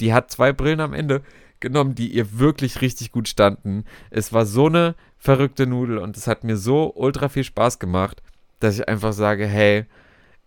die 0.00 0.12
hat 0.12 0.30
zwei 0.30 0.52
Brillen 0.52 0.80
am 0.80 0.92
Ende 0.92 1.22
genommen, 1.60 1.94
die 1.94 2.12
ihr 2.12 2.38
wirklich 2.38 2.80
richtig 2.80 3.12
gut 3.12 3.28
standen. 3.28 3.84
Es 4.10 4.32
war 4.32 4.46
so 4.46 4.66
eine 4.66 4.94
verrückte 5.18 5.66
Nudel 5.66 5.98
und 5.98 6.16
es 6.16 6.26
hat 6.26 6.44
mir 6.44 6.56
so 6.56 6.92
ultra 6.94 7.28
viel 7.28 7.44
Spaß 7.44 7.78
gemacht, 7.78 8.22
dass 8.60 8.78
ich 8.78 8.88
einfach 8.88 9.12
sage, 9.12 9.46
hey, 9.46 9.86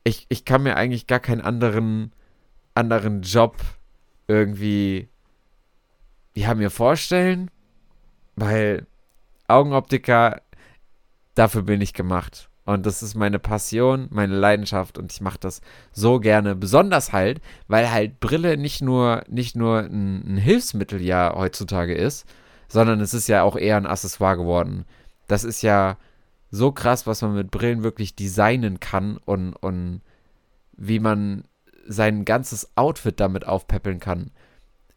ich, 0.04 0.26
ich 0.30 0.46
kann 0.46 0.64
mir 0.64 0.76
eigentlich 0.76 1.08
gar 1.08 1.20
keinen 1.20 1.42
anderen, 1.42 2.12
anderen 2.76 3.22
Job 3.22 3.58
irgendwie 4.28 5.10
ja, 6.36 6.54
mir 6.54 6.70
vorstellen, 6.70 7.50
weil 8.36 8.86
Augenoptiker, 9.48 10.42
dafür 11.34 11.64
bin 11.64 11.82
ich 11.82 11.94
gemacht. 11.94 12.47
Und 12.68 12.86
das 12.86 13.02
ist 13.02 13.16
meine 13.16 13.40
Passion, 13.40 14.08
meine 14.10 14.36
Leidenschaft 14.36 14.98
und 14.98 15.14
ich 15.14 15.22
mache 15.22 15.38
das 15.40 15.62
so 15.94 16.20
gerne. 16.20 16.54
Besonders 16.54 17.14
halt, 17.14 17.40
weil 17.70 17.90
halt 17.90 18.20
Brille 18.20 18.58
nicht 18.58 18.82
nur, 18.82 19.24
nicht 19.30 19.56
nur 19.56 19.80
ein, 19.80 20.34
ein, 20.34 20.36
Hilfsmittel 20.36 21.02
ja 21.02 21.34
heutzutage 21.34 21.94
ist, 21.96 22.26
sondern 22.68 23.00
es 23.00 23.14
ist 23.14 23.30
ja 23.30 23.44
auch 23.44 23.56
eher 23.56 23.78
ein 23.78 23.86
Accessoire 23.86 24.36
geworden. 24.36 24.84
Das 25.28 25.46
ist 25.46 25.62
ja 25.62 25.96
so 26.52 26.74
krass, 26.74 27.08
was 27.08 27.22
man 27.22 27.36
mit 27.36 27.52
Brillen 27.52 27.84
wirklich 27.84 28.18
designen 28.18 28.82
kann 28.82 29.16
und, 29.16 29.54
und 29.54 30.02
wie 30.74 31.00
man 31.00 31.46
sein 31.88 32.26
ganzes 32.26 32.76
Outfit 32.76 33.22
damit 33.22 33.48
aufpäppeln 33.48 34.02
kann. 34.02 34.32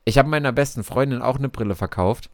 Ich 0.05 0.19
habe 0.19 0.29
meiner 0.29 0.51
besten 0.51 0.83
Freundin 0.83 1.23
auch 1.23 1.39
eine 1.39 1.49
Brille 1.49 1.77
verkauft, 1.77 2.31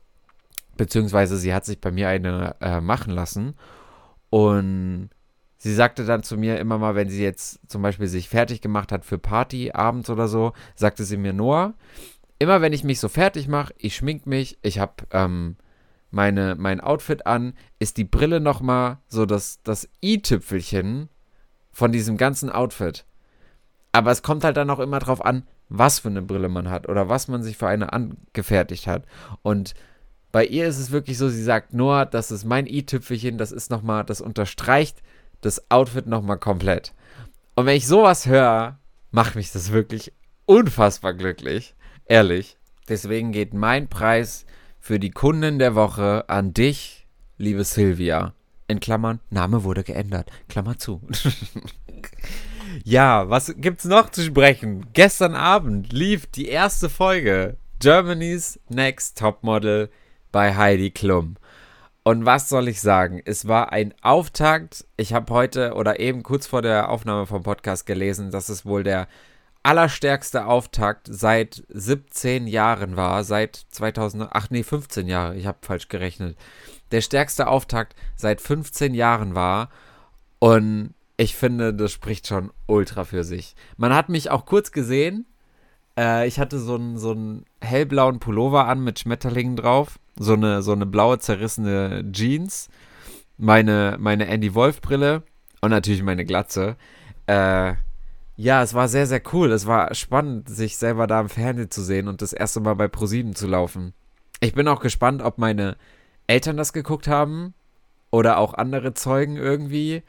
beziehungsweise 0.79 1.37
sie 1.37 1.53
hat 1.53 1.67
sich 1.67 1.79
bei 1.79 1.91
mir 1.91 2.09
eine 2.09 2.57
äh, 2.63 2.81
machen 2.81 3.13
lassen. 3.13 3.55
Und 4.31 5.11
Sie 5.59 5.75
sagte 5.75 6.05
dann 6.05 6.23
zu 6.23 6.37
mir 6.37 6.59
immer 6.59 6.79
mal, 6.79 6.95
wenn 6.95 7.09
sie 7.09 7.23
jetzt 7.23 7.61
zum 7.69 7.83
Beispiel 7.83 8.09
sich 8.09 8.29
fertig 8.29 8.61
gemacht 8.61 8.93
hat 8.93 9.05
für 9.05 9.19
Party 9.19 9.73
abends 9.73 10.11
oder 10.11 10.29
so, 10.29 10.53
sagte 10.75 11.05
sie 11.05 11.17
mir, 11.17 11.33
Noah, 11.33 11.75
immer 12.39 12.61
wenn 12.61 12.73
ich 12.73 12.85
mich 12.85 13.01
so 13.01 13.09
fertig 13.09 13.49
mache, 13.49 13.73
ich 13.79 13.97
schmink 13.97 14.27
mich, 14.27 14.59
ich 14.63 14.79
habe 14.79 14.95
ähm, 15.13 15.57
meine, 16.11 16.55
mein 16.57 16.81
Outfit 16.81 17.27
an, 17.27 17.55
ist 17.79 17.97
die 17.97 18.05
Brille 18.05 18.41
nochmal 18.41 18.99
so 19.09 19.25
das, 19.25 19.63
das 19.63 19.89
i-Tüpfelchen 20.03 21.09
von 21.73 21.93
diesem 21.93 22.17
ganzen 22.17 22.51
Outfit. 22.51 23.07
Aber 23.93 24.11
es 24.11 24.23
kommt 24.23 24.45
halt 24.45 24.59
dann 24.59 24.71
auch 24.71 24.79
immer 24.79 24.99
drauf 24.99 25.25
an, 25.25 25.45
was 25.69 26.01
für 26.01 26.09
eine 26.09 26.23
Brille 26.23 26.49
man 26.49 26.69
hat 26.69 26.89
oder 26.89 27.09
was 27.09 27.29
man 27.29 27.43
sich 27.43 27.57
für 27.57 27.67
eine 27.67 27.93
angefertigt 27.93 28.87
hat. 28.87 29.05
Und 29.43 29.75
bei 30.33 30.45
ihr 30.45 30.67
ist 30.67 30.79
es 30.79 30.91
wirklich 30.91 31.17
so, 31.17 31.29
sie 31.31 31.43
sagt 31.43 31.73
nur, 31.73 32.05
das 32.05 32.31
ist 32.31 32.45
mein 32.45 32.67
i-Tüpfelchen, 32.67 33.39
das 33.39 33.53
ist 33.53 33.71
nochmal, 33.71 34.05
das 34.05 34.21
unterstreicht 34.21 35.03
das 35.41 35.71
Outfit 35.71 36.07
nochmal 36.07 36.39
komplett. 36.39 36.93
Und 37.55 37.67
wenn 37.67 37.77
ich 37.77 37.87
sowas 37.87 38.27
höre, 38.27 38.79
macht 39.11 39.35
mich 39.35 39.53
das 39.53 39.73
wirklich 39.73 40.13
unfassbar 40.45 41.15
glücklich. 41.15 41.75
Ehrlich. 42.05 42.57
Deswegen 42.89 43.33
geht 43.33 43.53
mein 43.53 43.89
Preis 43.89 44.47
für 44.79 45.01
die 45.01 45.11
Kundin 45.11 45.59
der 45.59 45.75
Woche 45.75 46.25
an 46.29 46.55
dich, 46.55 47.07
liebe 47.37 47.65
Silvia. 47.65 48.35
In 48.69 48.79
Klammern, 48.81 49.21
Name 49.31 49.65
wurde 49.65 49.83
geändert. 49.83 50.31
Klammer 50.49 50.79
zu. 50.79 51.01
ja, 52.85 53.29
was 53.29 53.55
gibt's 53.57 53.85
noch 53.85 54.11
zu 54.11 54.23
sprechen? 54.23 54.87
Gestern 54.93 55.35
Abend 55.35 55.93
lief 55.93 56.27
die 56.27 56.47
erste 56.47 56.89
Folge 56.89 57.57
Germany's 57.81 58.61
Next 58.69 59.19
Topmodel 59.19 59.91
bei 60.31 60.55
Heidi 60.57 60.91
Klum. 60.91 61.37
Und 62.07 62.25
was 62.25 62.49
soll 62.49 62.69
ich 62.69 62.81
sagen? 62.81 63.21
Es 63.25 63.49
war 63.49 63.73
ein 63.73 63.93
Auftakt. 64.01 64.87
Ich 64.97 65.13
habe 65.13 65.35
heute 65.35 65.75
oder 65.75 65.99
eben 65.99 66.23
kurz 66.23 66.47
vor 66.47 66.63
der 66.63 66.89
Aufnahme 66.89 67.27
vom 67.27 67.43
Podcast 67.43 67.85
gelesen, 67.85 68.31
dass 68.31 68.49
es 68.49 68.65
wohl 68.65 68.85
der 68.85 69.09
allerstärkste 69.65 70.47
Auftakt 70.47 71.09
seit 71.11 71.65
17 71.69 72.47
Jahren 72.47 72.97
war. 72.97 73.25
Seit 73.25 73.57
2000, 73.71 74.29
ach 74.31 74.51
nee, 74.51 74.63
15 74.63 75.09
Jahre. 75.09 75.35
Ich 75.35 75.49
habe 75.49 75.59
falsch 75.63 75.89
gerechnet. 75.89 76.39
Der 76.93 77.01
stärkste 77.01 77.49
Auftakt 77.49 77.97
seit 78.15 78.41
15 78.41 78.95
Jahren 78.95 79.35
war. 79.35 79.69
Und 80.39 80.95
ich 81.17 81.35
finde, 81.35 81.75
das 81.75 81.91
spricht 81.91 82.29
schon 82.29 82.53
ultra 82.67 83.03
für 83.03 83.25
sich. 83.25 83.57
Man 83.79 83.93
hat 83.93 84.11
mich 84.11 84.31
auch 84.31 84.47
kurz 84.47 84.71
gesehen. 84.71 85.27
Äh, 85.99 86.29
ich 86.29 86.39
hatte 86.39 86.61
so 86.61 86.77
einen 86.77 86.99
so 86.99 87.43
hellblauen 87.61 88.21
Pullover 88.21 88.69
an 88.69 88.85
mit 88.85 89.01
Schmetterlingen 89.01 89.57
drauf. 89.57 89.99
So 90.19 90.35
eine, 90.35 90.63
so 90.63 90.73
eine 90.73 90.87
blaue 90.87 91.19
zerrissene 91.19 92.05
Jeans. 92.13 92.69
Meine, 93.39 93.97
meine 93.99 94.27
Andy 94.27 94.55
Wolf 94.55 94.81
Brille. 94.81 95.23
Und 95.61 95.71
natürlich 95.71 96.03
meine 96.03 96.25
Glatze. 96.25 96.77
Äh, 97.27 97.75
ja, 98.37 98.63
es 98.63 98.75
war 98.75 98.89
sehr, 98.89 99.07
sehr 99.07 99.23
cool. 99.33 99.51
Es 99.53 99.67
war 99.67 99.95
spannend, 99.95 100.49
sich 100.49 100.77
selber 100.77 101.07
da 101.07 101.21
im 101.21 101.29
Fernsehen 101.29 101.71
zu 101.71 101.83
sehen 101.83 102.09
und 102.09 102.23
das 102.23 102.33
erste 102.33 102.61
Mal 102.61 102.75
bei 102.75 102.89
ProSieben 102.89 103.35
zu 103.35 103.47
laufen. 103.47 103.95
Ich 104.41 104.53
bin 104.53 104.69
auch 104.69 104.81
gespannt, 104.81 105.23
ob 105.23 105.39
meine 105.39 105.77
Eltern 106.27 106.57
das 106.57 106.73
geguckt 106.73 107.09
haben 107.09 107.55
oder 108.11 108.39
auch 108.39 108.55
andere 108.55 108.93
Zeugen 108.95 109.37
irgendwie. 109.37 110.03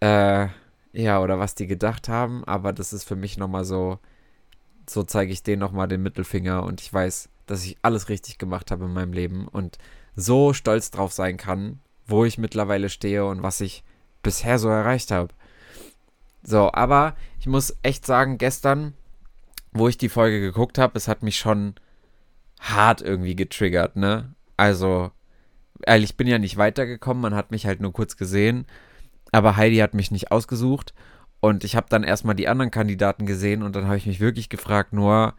Äh, 0.00 0.48
ja, 0.92 1.20
oder 1.20 1.38
was 1.38 1.54
die 1.54 1.66
gedacht 1.66 2.08
haben, 2.08 2.44
aber 2.44 2.72
das 2.72 2.92
ist 2.92 3.04
für 3.04 3.16
mich 3.16 3.38
nochmal 3.38 3.64
so, 3.64 3.98
so 4.88 5.02
zeige 5.02 5.32
ich 5.32 5.42
denen 5.42 5.60
nochmal 5.60 5.88
den 5.88 6.02
Mittelfinger 6.02 6.62
und 6.62 6.80
ich 6.80 6.92
weiß, 6.92 7.28
dass 7.46 7.64
ich 7.64 7.76
alles 7.82 8.08
richtig 8.08 8.38
gemacht 8.38 8.70
habe 8.70 8.84
in 8.84 8.92
meinem 8.92 9.12
Leben 9.12 9.48
und 9.48 9.78
so 10.14 10.52
stolz 10.52 10.90
drauf 10.90 11.12
sein 11.12 11.36
kann, 11.36 11.80
wo 12.06 12.24
ich 12.24 12.38
mittlerweile 12.38 12.88
stehe 12.88 13.24
und 13.24 13.42
was 13.42 13.60
ich 13.60 13.84
bisher 14.22 14.58
so 14.58 14.68
erreicht 14.68 15.10
habe. 15.10 15.32
So, 16.42 16.72
aber 16.72 17.16
ich 17.40 17.46
muss 17.46 17.76
echt 17.82 18.06
sagen, 18.06 18.38
gestern, 18.38 18.94
wo 19.72 19.88
ich 19.88 19.98
die 19.98 20.08
Folge 20.08 20.40
geguckt 20.40 20.78
habe, 20.78 20.96
es 20.96 21.08
hat 21.08 21.22
mich 21.22 21.38
schon 21.38 21.74
hart 22.60 23.02
irgendwie 23.02 23.36
getriggert, 23.36 23.96
ne? 23.96 24.34
Also, 24.56 25.10
ich 25.86 26.16
bin 26.16 26.26
ja 26.26 26.38
nicht 26.38 26.56
weitergekommen, 26.56 27.20
man 27.20 27.34
hat 27.34 27.50
mich 27.50 27.66
halt 27.66 27.80
nur 27.80 27.92
kurz 27.92 28.16
gesehen, 28.16 28.66
aber 29.32 29.56
Heidi 29.56 29.76
hat 29.78 29.92
mich 29.92 30.10
nicht 30.10 30.32
ausgesucht 30.32 30.94
und 31.40 31.64
ich 31.64 31.76
habe 31.76 31.88
dann 31.90 32.04
erstmal 32.04 32.34
die 32.34 32.48
anderen 32.48 32.70
Kandidaten 32.70 33.26
gesehen 33.26 33.62
und 33.62 33.76
dann 33.76 33.86
habe 33.86 33.98
ich 33.98 34.06
mich 34.06 34.20
wirklich 34.20 34.48
gefragt, 34.48 34.92
nur, 34.92 35.34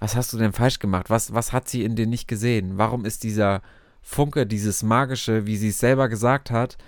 was 0.00 0.16
hast 0.16 0.32
du 0.32 0.38
denn 0.38 0.52
falsch 0.52 0.80
gemacht? 0.80 1.10
Was, 1.10 1.32
was 1.32 1.52
hat 1.52 1.68
sie 1.68 1.84
in 1.84 1.94
dir 1.94 2.06
nicht 2.06 2.26
gesehen? 2.26 2.78
Warum 2.78 3.04
ist 3.04 3.22
dieser 3.22 3.62
Funke, 4.02 4.46
dieses 4.46 4.82
Magische, 4.82 5.46
wie 5.46 5.56
sie 5.56 5.68
es 5.68 5.78
selber 5.78 6.08
gesagt 6.08 6.50
hat, 6.50 6.78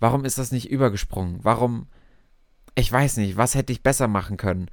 warum 0.00 0.24
ist 0.24 0.36
das 0.36 0.52
nicht 0.52 0.70
übergesprungen? 0.70 1.38
Warum 1.42 1.86
ich 2.78 2.92
weiß 2.92 3.16
nicht, 3.16 3.36
was 3.38 3.54
hätte 3.54 3.72
ich 3.72 3.82
besser 3.82 4.06
machen 4.06 4.36
können. 4.36 4.70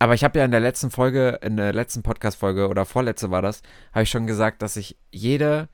Aber 0.00 0.14
ich 0.14 0.24
habe 0.24 0.38
ja 0.38 0.44
in 0.44 0.50
der 0.50 0.60
letzten 0.60 0.90
Folge, 0.90 1.38
in 1.40 1.56
der 1.56 1.72
letzten 1.72 2.02
Podcast-Folge 2.02 2.68
oder 2.68 2.84
vorletzte 2.84 3.30
war 3.30 3.42
das, 3.42 3.62
habe 3.92 4.02
ich 4.02 4.10
schon 4.10 4.26
gesagt, 4.26 4.60
dass 4.60 4.76
ich 4.76 4.98
jede, 5.12 5.68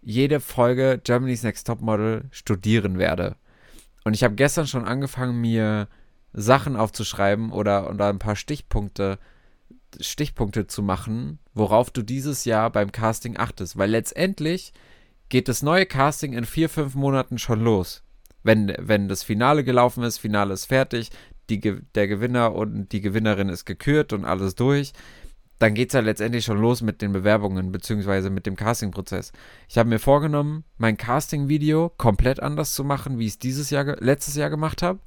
jede 0.00 0.40
Folge 0.40 1.00
Germany's 1.04 1.42
Next 1.42 1.66
Top 1.66 1.82
Model 1.82 2.24
studieren 2.30 2.98
werde. 2.98 3.36
Und 4.04 4.14
ich 4.14 4.24
habe 4.24 4.34
gestern 4.34 4.66
schon 4.66 4.86
angefangen, 4.86 5.38
mir 5.38 5.86
Sachen 6.32 6.76
aufzuschreiben 6.76 7.52
oder, 7.52 7.90
oder 7.90 8.08
ein 8.08 8.18
paar 8.18 8.34
Stichpunkte, 8.34 9.18
Stichpunkte 10.00 10.66
zu 10.66 10.82
machen, 10.82 11.38
worauf 11.54 11.90
du 11.90 12.02
dieses 12.02 12.44
Jahr 12.44 12.70
beim 12.70 12.92
Casting 12.92 13.36
achtest. 13.36 13.76
Weil 13.76 13.90
letztendlich 13.90 14.72
geht 15.28 15.48
das 15.48 15.62
neue 15.62 15.86
Casting 15.86 16.32
in 16.32 16.44
vier, 16.44 16.68
fünf 16.68 16.94
Monaten 16.94 17.38
schon 17.38 17.62
los 17.62 18.02
wenn, 18.42 18.74
wenn 18.78 19.08
das 19.08 19.22
Finale 19.22 19.64
gelaufen 19.64 20.02
ist, 20.02 20.18
Finale 20.18 20.54
ist 20.54 20.66
fertig, 20.66 21.10
die, 21.48 21.60
der 21.60 22.08
Gewinner 22.08 22.54
und 22.54 22.92
die 22.92 23.00
Gewinnerin 23.00 23.48
ist 23.48 23.64
gekürt 23.64 24.12
und 24.12 24.24
alles 24.24 24.54
durch, 24.54 24.92
dann 25.58 25.74
geht 25.74 25.90
es 25.90 25.94
ja 25.94 26.00
letztendlich 26.00 26.44
schon 26.44 26.60
los 26.60 26.82
mit 26.82 27.02
den 27.02 27.12
Bewerbungen 27.12 27.70
beziehungsweise 27.70 28.30
mit 28.30 28.46
dem 28.46 28.56
Casting-Prozess. 28.56 29.32
Ich 29.68 29.78
habe 29.78 29.88
mir 29.88 30.00
vorgenommen, 30.00 30.64
mein 30.76 30.96
Casting-Video 30.96 31.92
komplett 31.96 32.40
anders 32.40 32.74
zu 32.74 32.82
machen, 32.82 33.18
wie 33.18 33.26
ich 33.26 33.32
es 33.32 33.38
dieses 33.38 33.70
Jahr, 33.70 33.96
letztes 34.00 34.34
Jahr 34.34 34.50
gemacht 34.50 34.82
habe. 34.82 34.98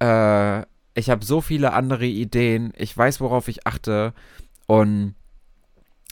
Äh, 0.00 0.66
ich 0.96 1.10
habe 1.10 1.24
so 1.24 1.40
viele 1.40 1.72
andere 1.72 2.06
Ideen, 2.06 2.72
ich 2.76 2.96
weiß, 2.96 3.20
worauf 3.20 3.46
ich 3.48 3.66
achte 3.66 4.14
und 4.66 5.14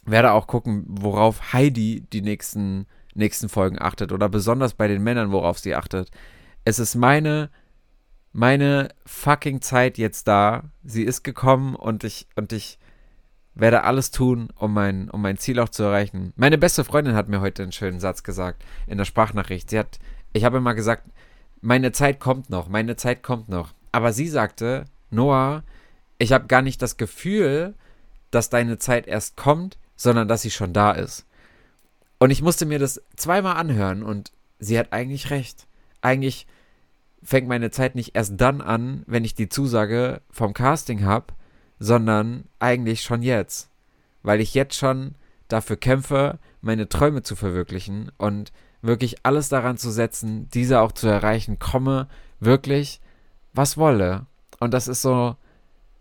werde 0.05 0.33
auch 0.33 0.47
gucken, 0.47 0.85
worauf 0.87 1.53
Heidi 1.53 2.07
die 2.13 2.21
nächsten, 2.21 2.87
nächsten 3.15 3.49
Folgen 3.49 3.81
achtet 3.81 4.13
oder 4.13 4.29
besonders 4.29 4.75
bei 4.75 4.87
den 4.87 5.03
Männern, 5.03 5.33
worauf 5.33 5.59
sie 5.59 5.75
achtet 5.75 6.11
es 6.65 6.79
ist 6.79 6.95
meine, 6.95 7.51
meine 8.33 8.89
fucking 9.07 9.61
Zeit 9.61 9.99
jetzt 9.99 10.27
da. 10.27 10.71
Sie 10.83 11.05
ist 11.05 11.23
gekommen 11.23 11.75
und 11.75 12.05
ich, 12.05 12.27
und 12.37 12.53
ich 12.53 12.79
werde 13.55 13.85
alles 13.85 14.11
tun, 14.11 14.49
um 14.57 14.73
mein, 14.73 15.11
um 15.11 15.23
mein 15.23 15.37
Ziel 15.37 15.61
auch 15.61 15.69
zu 15.69 15.85
erreichen. 15.85 16.33
Meine 16.37 16.59
beste 16.59 16.85
Freundin 16.85 17.15
hat 17.15 17.29
mir 17.29 17.41
heute 17.41 17.63
einen 17.63 17.73
schönen 17.73 18.01
Satz 18.01 18.23
gesagt 18.23 18.65
in 18.87 18.99
der 18.99 19.05
Sprachnachricht. 19.05 19.71
Sie 19.71 19.79
hat, 19.79 19.99
ich 20.33 20.45
habe 20.45 20.57
immer 20.57 20.75
gesagt, 20.75 21.09
meine 21.61 21.93
Zeit 21.93 22.19
kommt 22.19 22.51
noch, 22.51 22.69
meine 22.69 22.97
Zeit 22.97 23.23
kommt 23.23 23.49
noch. 23.49 23.73
Aber 23.95 24.13
sie 24.13 24.27
sagte, 24.27 24.87
Noah, 25.11 25.63
ich 26.19 26.33
habe 26.33 26.49
gar 26.49 26.63
nicht 26.63 26.83
das 26.83 26.97
Gefühl, 26.97 27.75
dass 28.33 28.51
deine 28.51 28.77
Zeit 28.79 29.07
erst 29.07 29.37
kommt, 29.37 29.79
sondern 29.95 30.27
dass 30.27 30.43
sie 30.43 30.51
schon 30.51 30.73
da 30.73 30.91
ist. 30.91 31.27
Und 32.19 32.31
ich 32.31 32.43
musste 32.43 32.67
mir 32.67 32.81
das 32.81 33.01
zweimal 33.15 33.55
anhören 33.55 34.03
und 34.03 34.33
sie 34.59 34.81
hat 34.81 34.93
eigentlich 34.93 35.31
recht. 35.31 35.69
Eigentlich 36.01 36.49
fängt 37.23 37.47
meine 37.47 37.71
Zeit 37.71 37.95
nicht 37.95 38.17
erst 38.17 38.33
dann 38.41 38.61
an, 38.61 39.05
wenn 39.07 39.25
ich 39.25 39.37
die 39.37 39.49
Zusage 39.49 40.23
vom 40.29 40.55
Casting 40.55 41.05
habe, 41.05 41.27
sondern 41.79 42.47
eigentlich 42.59 43.03
schon 43.03 43.23
jetzt. 43.23 43.71
Weil 44.25 44.41
ich 44.41 44.55
jetzt 44.55 44.77
schon 44.77 45.15
dafür 45.47 45.77
kämpfe, 45.77 46.41
meine 46.63 46.89
Träume 46.89 47.23
zu 47.23 47.37
verwirklichen 47.37 48.11
und 48.19 48.51
wirklich 48.83 49.25
alles 49.25 49.51
daran 49.51 49.77
zu 49.77 49.93
setzen, 49.93 50.49
diese 50.53 50.81
auch 50.81 50.91
zu 50.91 51.07
erreichen, 51.07 51.61
komme 51.61 52.09
wirklich, 52.41 53.01
was 53.55 53.79
wolle. 53.79 54.27
Und 54.61 54.75
das 54.75 54.89
ist 54.89 55.03
so 55.03 55.37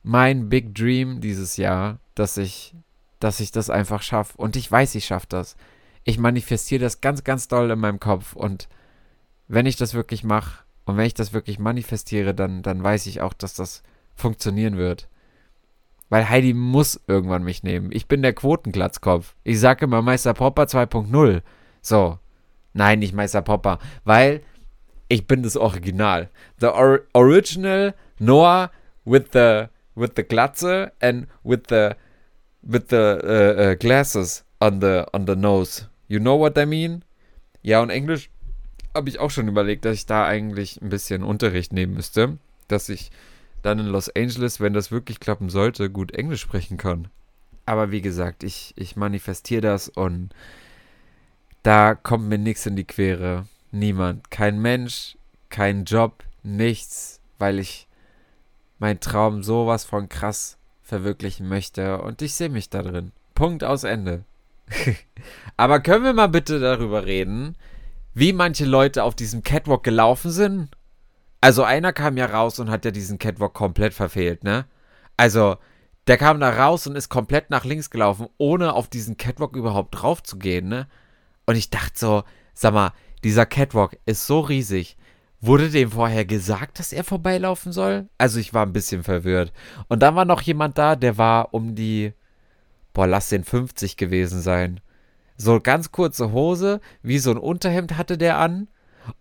mein 0.04 0.50
Big 0.50 0.76
Dream 0.76 1.22
dieses 1.22 1.58
Jahr, 1.58 2.00
dass 2.16 2.38
ich, 2.38 2.76
dass 3.20 3.40
ich 3.40 3.52
das 3.52 3.70
einfach 3.70 4.02
schaffe. 4.02 4.38
Und 4.38 4.56
ich 4.56 4.70
weiß, 4.70 4.96
ich 4.96 5.06
schaffe 5.06 5.28
das. 5.30 5.56
Ich 6.04 6.20
manifestiere 6.20 6.82
das 6.82 7.00
ganz, 7.00 7.24
ganz 7.24 7.48
doll 7.48 7.72
in 7.72 7.80
meinem 7.80 8.00
Kopf. 8.00 8.34
Und 8.34 8.68
wenn 9.48 9.66
ich 9.66 9.78
das 9.78 9.94
wirklich 9.94 10.24
mache, 10.24 10.64
und 10.86 10.98
wenn 10.98 11.06
ich 11.06 11.14
das 11.14 11.32
wirklich 11.32 11.60
manifestiere, 11.60 12.34
dann, 12.34 12.62
dann 12.62 12.84
weiß 12.84 13.06
ich 13.06 13.22
auch, 13.22 13.34
dass 13.34 13.54
das 13.54 13.84
funktionieren 14.16 14.78
wird. 14.78 15.08
Weil 16.10 16.30
Heidi 16.30 16.54
muss 16.54 17.00
irgendwann 17.08 17.44
mich 17.44 17.64
nehmen. 17.64 17.90
Ich 17.92 18.08
bin 18.08 18.22
der 18.22 18.34
Quotenglatzkopf. 18.34 19.36
Ich 19.44 19.60
sage 19.60 19.86
immer 19.86 20.02
Meister 20.02 20.34
Popper 20.34 20.64
2.0. 20.64 21.42
So. 21.82 22.20
Nein, 22.74 23.00
nicht 23.00 23.14
Meister 23.14 23.42
Popper. 23.42 23.80
Weil 24.04 24.42
ich 25.10 25.28
bin 25.28 25.44
das 25.44 25.58
Original. 25.58 26.30
The 26.60 26.68
or 26.68 27.02
original 27.14 27.94
Noah 28.20 28.72
with 29.06 29.32
the 29.34 29.70
with 29.96 30.12
the 30.16 30.24
Glatze 30.24 30.92
and 31.02 31.28
with 31.44 31.64
the 31.70 31.96
with 32.62 32.90
the 32.90 33.20
uh, 33.24 33.62
uh, 33.62 33.76
glasses 33.76 34.44
on 34.60 34.80
the 34.80 35.06
on 35.14 35.26
the 35.28 35.36
nose. 35.36 35.88
You 36.08 36.20
know 36.20 36.40
what 36.40 36.58
I 36.58 36.66
mean? 36.66 37.04
Ja, 37.62 37.82
und 37.82 37.90
Englisch 37.90 38.30
habe 38.94 39.10
ich 39.10 39.20
auch 39.20 39.32
schon 39.32 39.48
überlegt, 39.48 39.86
dass 39.86 39.96
ich 39.96 40.06
da 40.06 40.26
eigentlich 40.26 40.82
ein 40.82 40.90
bisschen 40.90 41.24
Unterricht 41.24 41.74
nehmen 41.74 41.94
müsste, 41.94 42.38
dass 42.68 42.90
ich 42.90 43.12
dann 43.62 43.80
in 43.80 43.88
Los 43.88 44.10
Angeles, 44.10 44.60
wenn 44.60 44.74
das 44.74 44.92
wirklich 44.92 45.20
klappen 45.20 45.50
sollte, 45.50 45.90
gut 45.90 46.12
Englisch 46.12 46.42
sprechen 46.42 46.78
kann. 46.78 47.08
Aber 47.66 47.92
wie 47.92 48.02
gesagt, 48.02 48.44
ich, 48.44 48.74
ich 48.76 48.96
manifestiere 48.96 49.62
das 49.62 49.88
und 49.88 50.34
da 51.64 51.96
kommt 51.96 52.28
mir 52.28 52.38
nichts 52.38 52.66
in 52.66 52.76
die 52.76 52.84
Quere. 52.84 53.46
Niemand. 53.74 54.30
Kein 54.30 54.62
Mensch, 54.62 55.18
kein 55.50 55.86
Job, 55.86 56.24
nichts, 56.44 57.20
weil 57.40 57.58
ich 57.58 57.88
meinen 58.78 59.00
Traum 59.00 59.42
sowas 59.42 59.84
von 59.84 60.10
krass 60.10 60.60
verwirklichen 60.84 61.50
möchte 61.50 62.00
und 62.00 62.22
ich 62.22 62.36
sehe 62.36 62.50
mich 62.50 62.70
da 62.70 62.84
drin. 62.84 63.12
Punkt 63.34 63.64
aus 63.64 63.84
Ende. 63.84 64.26
Aber 65.58 65.80
können 65.80 66.04
wir 66.04 66.14
mal 66.14 66.28
bitte 66.28 66.60
darüber 66.60 67.08
reden, 67.08 67.56
wie 68.14 68.32
manche 68.32 68.66
Leute 68.66 69.04
auf 69.04 69.16
diesem 69.16 69.42
Catwalk 69.42 69.82
gelaufen 69.82 70.30
sind? 70.30 70.70
Also 71.42 71.64
einer 71.64 71.94
kam 71.94 72.16
ja 72.16 72.28
raus 72.28 72.60
und 72.60 72.70
hat 72.70 72.86
ja 72.86 72.92
diesen 72.92 73.18
Catwalk 73.18 73.56
komplett 73.56 73.96
verfehlt, 73.96 74.44
ne? 74.44 74.66
Also, 75.18 75.58
der 76.06 76.18
kam 76.18 76.40
da 76.40 76.52
raus 76.52 76.86
und 76.86 76.96
ist 76.96 77.10
komplett 77.10 77.50
nach 77.50 77.66
links 77.66 77.90
gelaufen, 77.90 78.28
ohne 78.38 78.74
auf 78.74 78.88
diesen 78.88 79.18
Catwalk 79.18 79.56
überhaupt 79.56 80.00
drauf 80.00 80.22
zu 80.22 80.38
gehen, 80.38 80.68
ne? 80.68 80.88
Und 81.48 81.56
ich 81.56 81.72
dachte 81.72 81.98
so, 81.98 82.24
sag 82.54 82.74
mal, 82.76 82.94
dieser 83.24 83.46
Catwalk 83.46 83.98
ist 84.06 84.28
so 84.28 84.40
riesig. 84.40 84.98
Wurde 85.42 85.70
dem 85.70 85.92
vorher 85.92 86.24
gesagt, 86.24 86.80
dass 86.80 86.94
er 86.94 87.04
vorbeilaufen 87.04 87.74
soll? 87.74 88.08
Also 88.18 88.40
ich 88.40 88.54
war 88.54 88.66
ein 88.66 88.72
bisschen 88.74 89.04
verwirrt. 89.04 89.52
Und 89.90 90.02
dann 90.02 90.16
war 90.16 90.24
noch 90.24 90.42
jemand 90.42 90.78
da, 90.78 90.96
der 90.96 91.18
war 91.18 91.54
um 91.54 91.76
die, 91.76 92.14
boah, 92.94 93.08
lass 93.08 93.30
den 93.30 93.44
50 93.44 93.98
gewesen 93.98 94.42
sein. 94.42 94.80
So 95.36 95.60
ganz 95.60 95.92
kurze 95.92 96.32
Hose, 96.32 96.80
wie 97.02 97.20
so 97.20 97.32
ein 97.32 97.38
Unterhemd 97.38 97.98
hatte 97.98 98.18
der 98.18 98.38
an. 98.38 98.70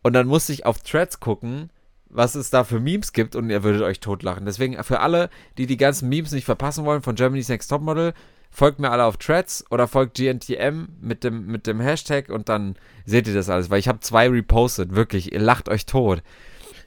Und 0.02 0.12
dann 0.12 0.28
musste 0.28 0.52
ich 0.52 0.64
auf 0.64 0.78
Threads 0.80 1.18
gucken, 1.18 1.70
was 2.08 2.34
es 2.34 2.50
da 2.50 2.62
für 2.62 2.78
Memes 2.78 3.12
gibt 3.12 3.34
und 3.34 3.50
ihr 3.50 3.64
würdet 3.64 3.82
euch 3.82 3.98
totlachen. 3.98 4.44
Deswegen 4.44 4.80
für 4.84 5.00
alle, 5.00 5.30
die 5.58 5.66
die 5.66 5.76
ganzen 5.76 6.08
Memes 6.08 6.30
nicht 6.30 6.44
verpassen 6.44 6.84
wollen 6.84 7.02
von 7.02 7.16
Germany's 7.16 7.48
Next 7.48 7.68
Topmodel, 7.68 8.12
folgt 8.52 8.78
mir 8.78 8.90
alle 8.90 9.04
auf 9.04 9.16
Threads 9.16 9.64
oder 9.70 9.88
folgt 9.88 10.16
GNTM 10.16 10.84
mit 11.00 11.24
dem, 11.24 11.46
mit 11.46 11.66
dem 11.66 11.80
Hashtag 11.80 12.28
und 12.28 12.48
dann 12.50 12.76
seht 13.06 13.26
ihr 13.26 13.34
das 13.34 13.48
alles, 13.48 13.70
weil 13.70 13.80
ich 13.80 13.88
habe 13.88 14.00
zwei 14.00 14.28
repostet, 14.28 14.94
wirklich, 14.94 15.32
ihr 15.32 15.40
lacht 15.40 15.68
euch 15.68 15.86
tot. 15.86 16.22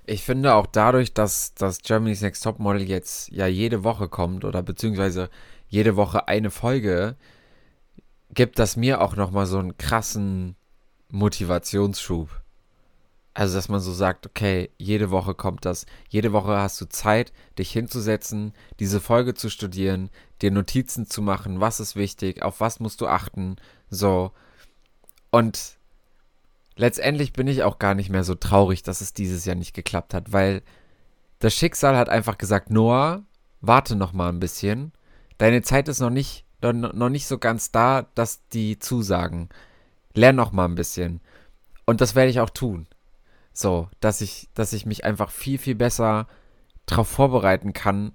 Ich 0.06 0.24
finde 0.24 0.54
auch 0.54 0.68
dadurch, 0.68 1.16
dass, 1.16 1.56
dass 1.56 1.82
Germany's 1.82 2.22
Next 2.22 2.44
Topmodel 2.44 2.84
jetzt 2.84 3.32
ja 3.32 3.48
jede 3.48 3.84
Woche 3.84 4.08
kommt 4.08 4.46
oder 4.46 4.62
beziehungsweise 4.62 5.30
jede 5.68 5.96
Woche 5.96 6.28
eine 6.28 6.52
Folge, 6.52 7.16
gibt 8.32 8.60
das 8.60 8.78
mir 8.78 9.02
auch 9.02 9.16
nochmal 9.16 9.48
so 9.48 9.58
einen 9.58 9.78
krassen 9.78 10.56
Motivationsschub. 11.10 12.30
Also, 13.36 13.56
dass 13.56 13.68
man 13.68 13.82
so 13.82 13.92
sagt, 13.92 14.26
okay, 14.26 14.72
jede 14.78 15.12
Woche 15.12 15.36
kommt 15.36 15.66
das. 15.66 15.86
Jede 16.08 16.32
Woche 16.32 16.58
hast 16.58 16.80
du 16.80 16.88
Zeit, 16.88 17.34
dich 17.60 17.70
hinzusetzen, 17.70 18.54
diese 18.80 19.02
Folge 19.02 19.34
zu 19.34 19.50
studieren, 19.50 20.10
dir 20.42 20.52
Notizen 20.52 21.06
zu 21.06 21.22
machen, 21.22 21.60
was 21.60 21.82
ist 21.82 21.98
wichtig, 21.98 22.42
auf 22.42 22.62
was 22.62 22.80
musst 22.80 23.02
du 23.02 23.08
achten, 23.08 23.58
so. 23.90 24.32
Und 25.32 25.76
letztendlich 26.78 27.34
bin 27.34 27.48
ich 27.48 27.64
auch 27.64 27.78
gar 27.78 27.94
nicht 27.94 28.10
mehr 28.10 28.24
so 28.24 28.36
traurig, 28.36 28.84
dass 28.84 29.02
es 29.02 29.14
dieses 29.14 29.44
Jahr 29.44 29.58
nicht 29.58 29.74
geklappt 29.74 30.14
hat, 30.14 30.32
weil 30.32 30.62
das 31.40 31.54
Schicksal 31.54 31.98
hat 31.98 32.08
einfach 32.08 32.38
gesagt, 32.38 32.70
Noah, 32.70 33.24
warte 33.60 33.98
noch 33.98 34.14
mal 34.14 34.30
ein 34.30 34.40
bisschen. 34.40 34.94
Deine 35.38 35.62
Zeit 35.62 35.90
ist 35.90 36.00
noch 36.00 36.10
nicht, 36.10 36.46
noch 36.62 37.10
nicht 37.10 37.28
so 37.28 37.38
ganz 37.38 37.70
da, 37.72 38.08
dass 38.16 38.48
die 38.48 38.80
zusagen. 38.80 39.50
Lern 40.14 40.38
noch 40.38 40.54
mal 40.54 40.64
ein 40.64 40.76
bisschen. 40.76 41.20
Und 41.86 42.00
das 42.00 42.16
werde 42.16 42.32
ich 42.32 42.40
auch 42.40 42.50
tun. 42.50 42.88
So, 43.58 43.88
dass 44.02 44.20
ich, 44.20 44.50
dass 44.54 44.74
ich 44.74 44.86
mich 44.86 45.06
einfach 45.06 45.32
viel, 45.32 45.58
viel 45.58 45.76
besser 45.76 46.28
darauf 46.86 47.08
vorbereiten 47.08 47.72
kann 47.72 48.12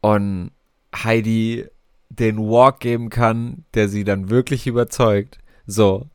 und 0.00 0.50
Heidi 0.94 1.68
den 2.10 2.38
Walk 2.38 2.80
geben 2.80 3.08
kann, 3.08 3.64
der 3.74 3.88
sie 3.88 4.02
dann 4.02 4.30
wirklich 4.30 4.66
überzeugt. 4.66 5.38
So. 5.66 6.06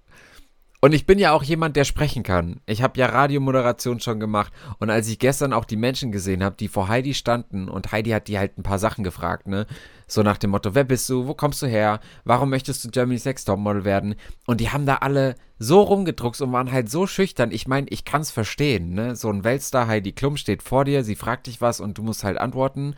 Und 0.83 0.91
ich 0.91 1.05
bin 1.05 1.17
ja 1.17 1.31
auch 1.31 1.43
jemand, 1.43 1.77
der 1.77 1.85
sprechen 1.85 2.23
kann. 2.23 2.59
Ich 2.65 2.81
habe 2.81 2.99
ja 2.99 3.05
Radiomoderation 3.05 4.01
schon 4.01 4.19
gemacht. 4.19 4.51
Und 4.79 4.89
als 4.89 5.07
ich 5.07 5.17
gestern 5.17 5.53
auch 5.53 5.63
die 5.63 5.77
Menschen 5.77 6.11
gesehen 6.11 6.43
habe, 6.43 6.57
die 6.57 6.67
vor 6.67 6.89
Heidi 6.89 7.13
standen 7.13 7.69
und 7.69 7.93
Heidi 7.93 8.09
hat 8.09 8.27
die 8.27 8.37
halt 8.37 8.57
ein 8.57 8.63
paar 8.63 8.79
Sachen 8.79 9.05
gefragt, 9.05 9.47
ne? 9.47 9.65
So 10.07 10.23
nach 10.23 10.37
dem 10.37 10.49
Motto, 10.49 10.75
wer 10.75 10.83
bist 10.83 11.09
du? 11.09 11.25
Wo 11.25 11.35
kommst 11.35 11.61
du 11.61 11.67
her? 11.67 12.01
Warum 12.25 12.49
möchtest 12.49 12.83
du 12.83 12.89
Germany's 12.89 13.23
Next 13.23 13.45
Topmodel 13.45 13.85
werden? 13.85 14.15
Und 14.45 14.59
die 14.59 14.71
haben 14.71 14.85
da 14.85 14.95
alle 14.95 15.35
so 15.57 15.79
rumgedruckt 15.79 16.41
und 16.41 16.51
waren 16.51 16.73
halt 16.73 16.91
so 16.91 17.07
schüchtern. 17.07 17.51
Ich 17.51 17.65
meine, 17.65 17.87
ich 17.87 18.03
kann 18.03 18.19
es 18.19 18.31
verstehen, 18.31 18.93
ne? 18.93 19.15
So 19.15 19.29
ein 19.29 19.45
Weltstar 19.45 19.87
Heidi 19.87 20.11
Klum 20.11 20.35
steht 20.35 20.61
vor 20.61 20.83
dir, 20.83 21.05
sie 21.05 21.15
fragt 21.15 21.47
dich 21.47 21.61
was 21.61 21.79
und 21.79 21.97
du 21.97 22.03
musst 22.03 22.25
halt 22.25 22.37
antworten. 22.37 22.97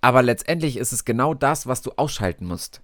Aber 0.00 0.22
letztendlich 0.22 0.78
ist 0.78 0.94
es 0.94 1.04
genau 1.04 1.34
das, 1.34 1.66
was 1.66 1.82
du 1.82 1.92
ausschalten 1.96 2.46
musst. 2.46 2.80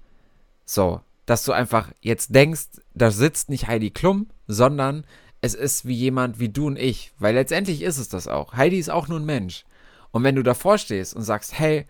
So, 0.66 1.00
dass 1.30 1.44
du 1.44 1.52
einfach 1.52 1.92
jetzt 2.00 2.34
denkst, 2.34 2.82
da 3.00 3.10
sitzt 3.10 3.48
nicht 3.48 3.66
Heidi 3.66 3.90
Klum, 3.90 4.28
sondern 4.46 5.04
es 5.40 5.54
ist 5.54 5.86
wie 5.86 5.94
jemand 5.94 6.38
wie 6.38 6.50
du 6.50 6.66
und 6.66 6.78
ich. 6.78 7.12
Weil 7.18 7.34
letztendlich 7.34 7.82
ist 7.82 7.98
es 7.98 8.08
das 8.08 8.28
auch. 8.28 8.54
Heidi 8.54 8.78
ist 8.78 8.90
auch 8.90 9.08
nur 9.08 9.18
ein 9.18 9.24
Mensch. 9.24 9.64
Und 10.10 10.24
wenn 10.24 10.36
du 10.36 10.42
davor 10.42 10.78
stehst 10.78 11.14
und 11.14 11.22
sagst, 11.22 11.58
hey, 11.58 11.86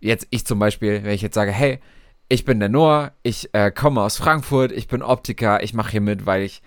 jetzt 0.00 0.26
ich 0.30 0.44
zum 0.46 0.58
Beispiel, 0.58 1.04
wenn 1.04 1.14
ich 1.14 1.22
jetzt 1.22 1.34
sage, 1.34 1.52
hey, 1.52 1.80
ich 2.28 2.44
bin 2.44 2.60
der 2.60 2.68
Noah, 2.68 3.12
ich 3.22 3.50
äh, 3.52 3.70
komme 3.70 4.00
aus 4.00 4.16
Frankfurt, 4.16 4.72
ich 4.72 4.88
bin 4.88 5.02
Optiker, 5.02 5.62
ich 5.62 5.74
mache 5.74 5.92
hier 5.92 6.00
mit, 6.00 6.24
weil 6.24 6.42
ich 6.42 6.62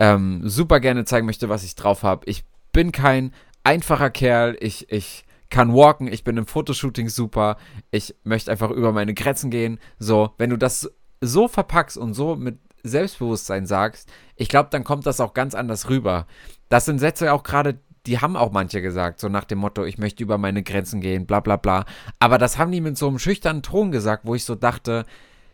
ähm, 0.00 0.40
super 0.48 0.80
gerne 0.80 1.04
zeigen 1.04 1.26
möchte, 1.26 1.48
was 1.48 1.62
ich 1.62 1.74
drauf 1.74 2.02
habe. 2.02 2.24
Ich 2.26 2.44
bin 2.72 2.90
kein 2.90 3.32
einfacher 3.62 4.10
Kerl, 4.10 4.56
ich, 4.60 4.90
ich 4.90 5.24
kann 5.50 5.74
walken, 5.74 6.08
ich 6.08 6.24
bin 6.24 6.36
im 6.36 6.46
Fotoshooting 6.46 7.08
super, 7.08 7.58
ich 7.90 8.14
möchte 8.24 8.50
einfach 8.50 8.70
über 8.70 8.92
meine 8.92 9.14
Grenzen 9.14 9.50
gehen. 9.50 9.78
So, 9.98 10.30
wenn 10.38 10.50
du 10.50 10.56
das 10.56 10.90
so 11.20 11.48
verpackst 11.48 11.96
und 11.96 12.14
so 12.14 12.34
mit 12.34 12.58
Selbstbewusstsein 12.84 13.66
sagst, 13.66 14.10
ich 14.36 14.48
glaube, 14.48 14.68
dann 14.70 14.84
kommt 14.84 15.06
das 15.06 15.20
auch 15.20 15.34
ganz 15.34 15.54
anders 15.54 15.88
rüber. 15.90 16.26
Das 16.68 16.84
sind 16.84 16.98
Sätze 16.98 17.32
auch 17.32 17.42
gerade, 17.42 17.80
die 18.06 18.20
haben 18.20 18.36
auch 18.36 18.52
manche 18.52 18.82
gesagt, 18.82 19.18
so 19.18 19.28
nach 19.28 19.44
dem 19.44 19.58
Motto, 19.58 19.84
ich 19.84 19.98
möchte 19.98 20.22
über 20.22 20.38
meine 20.38 20.62
Grenzen 20.62 21.00
gehen, 21.00 21.26
bla 21.26 21.40
bla 21.40 21.56
bla. 21.56 21.86
Aber 22.18 22.38
das 22.38 22.58
haben 22.58 22.70
die 22.70 22.80
mit 22.80 22.98
so 22.98 23.08
einem 23.08 23.18
schüchternen 23.18 23.62
Ton 23.62 23.90
gesagt, 23.90 24.26
wo 24.26 24.34
ich 24.34 24.44
so 24.44 24.54
dachte, 24.54 25.06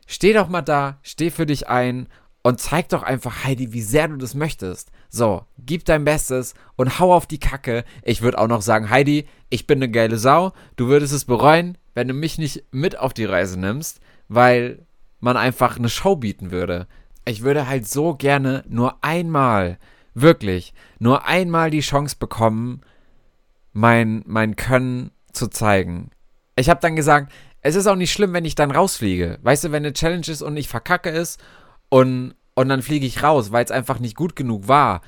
steh 0.07 0.33
doch 0.33 0.49
mal 0.49 0.63
da, 0.63 0.99
steh 1.03 1.31
für 1.31 1.47
dich 1.47 1.69
ein 1.69 2.09
und 2.43 2.61
zeig 2.61 2.89
doch 2.89 3.03
einfach 3.03 3.45
Heidi, 3.45 3.73
wie 3.73 3.83
sehr 3.83 4.09
du 4.09 4.17
das 4.17 4.35
möchtest. 4.35 4.91
So, 5.09 5.45
gib 5.59 5.85
dein 5.85 6.05
Bestes 6.05 6.55
und 6.77 6.99
hau 6.99 7.15
auf 7.15 7.27
die 7.27 7.41
Kacke. 7.41 7.85
Ich 8.03 8.23
würde 8.23 8.39
auch 8.39 8.49
noch 8.49 8.63
sagen, 8.63 8.91
Heidi, 8.91 9.29
ich 9.51 9.67
bin 9.67 9.79
eine 9.79 9.91
geile 9.91 10.17
Sau. 10.17 10.53
Du 10.77 10.89
würdest 10.89 11.13
es 11.13 11.25
bereuen, 11.25 11.77
wenn 11.95 12.09
du 12.09 12.15
mich 12.15 12.39
nicht 12.39 12.65
mit 12.73 12.99
auf 12.99 13.13
die 13.13 13.25
Reise 13.25 13.59
nimmst, 13.59 14.01
weil 14.29 14.87
man 15.21 15.37
einfach 15.37 15.77
eine 15.77 15.89
Show 15.89 16.17
bieten 16.17 16.51
würde. 16.51 16.87
Ich 17.25 17.43
würde 17.43 17.67
halt 17.67 17.87
so 17.87 18.15
gerne 18.15 18.65
nur 18.69 19.03
einmal 19.03 19.79
wirklich 20.15 20.75
nur 20.99 21.27
einmal 21.27 21.71
die 21.71 21.81
Chance 21.81 22.17
bekommen, 22.19 22.83
mein, 23.73 24.23
mein 24.27 24.57
Können 24.57 25.13
zu 25.33 25.49
zeigen. 25.49 26.11
Ich 26.57 26.69
habe 26.69 26.81
dann 26.81 26.97
gesagt, 26.97 27.33
es 27.63 27.75
ist 27.75 27.87
auch 27.87 27.97
nicht 27.97 28.13
schlimm, 28.13 28.33
wenn 28.33 28.45
ich 28.45 28.55
dann 28.55 28.71
rausfliege. 28.71 29.39
Weißt 29.43 29.65
du, 29.65 29.73
wenn 29.73 29.85
eine 29.85 29.93
Challenge 29.93 30.27
ist 30.27 30.43
und 30.43 30.57
ich 30.57 30.69
verkacke 30.69 31.11
es 31.11 31.39
und, 31.89 32.35
und 32.55 32.69
dann 32.69 32.83
fliege 32.83 33.07
ich 33.07 33.23
raus, 33.23 33.53
weil 33.53 33.65
es 33.65 33.71
einfach 33.71 33.99
nicht 33.99 34.17
gut 34.17 34.35
genug 34.35 34.69
war, 34.69 35.03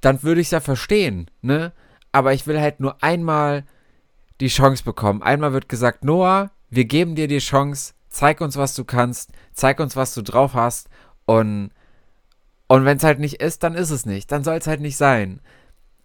dann 0.00 0.22
würde 0.22 0.40
ich 0.40 0.48
es 0.48 0.52
ja 0.52 0.60
verstehen, 0.60 1.30
ne? 1.40 1.72
Aber 2.12 2.32
ich 2.32 2.46
will 2.46 2.60
halt 2.60 2.78
nur 2.78 3.02
einmal 3.02 3.64
die 4.40 4.48
Chance 4.48 4.84
bekommen. 4.84 5.22
Einmal 5.22 5.52
wird 5.52 5.68
gesagt, 5.68 6.04
Noah, 6.04 6.50
wir 6.70 6.84
geben 6.84 7.16
dir 7.16 7.26
die 7.26 7.38
Chance, 7.38 7.94
zeig 8.08 8.40
uns, 8.40 8.56
was 8.56 8.74
du 8.74 8.84
kannst, 8.84 9.32
zeig 9.52 9.80
uns, 9.80 9.96
was 9.96 10.14
du 10.14 10.22
drauf 10.22 10.54
hast 10.54 10.88
und 11.26 11.70
und 12.66 12.84
wenn 12.84 12.96
es 12.96 13.04
halt 13.04 13.20
nicht 13.20 13.40
ist, 13.40 13.62
dann 13.62 13.74
ist 13.74 13.90
es 13.90 14.06
nicht. 14.06 14.32
Dann 14.32 14.42
soll 14.42 14.56
es 14.56 14.66
halt 14.66 14.80
nicht 14.80 14.96
sein. 14.96 15.40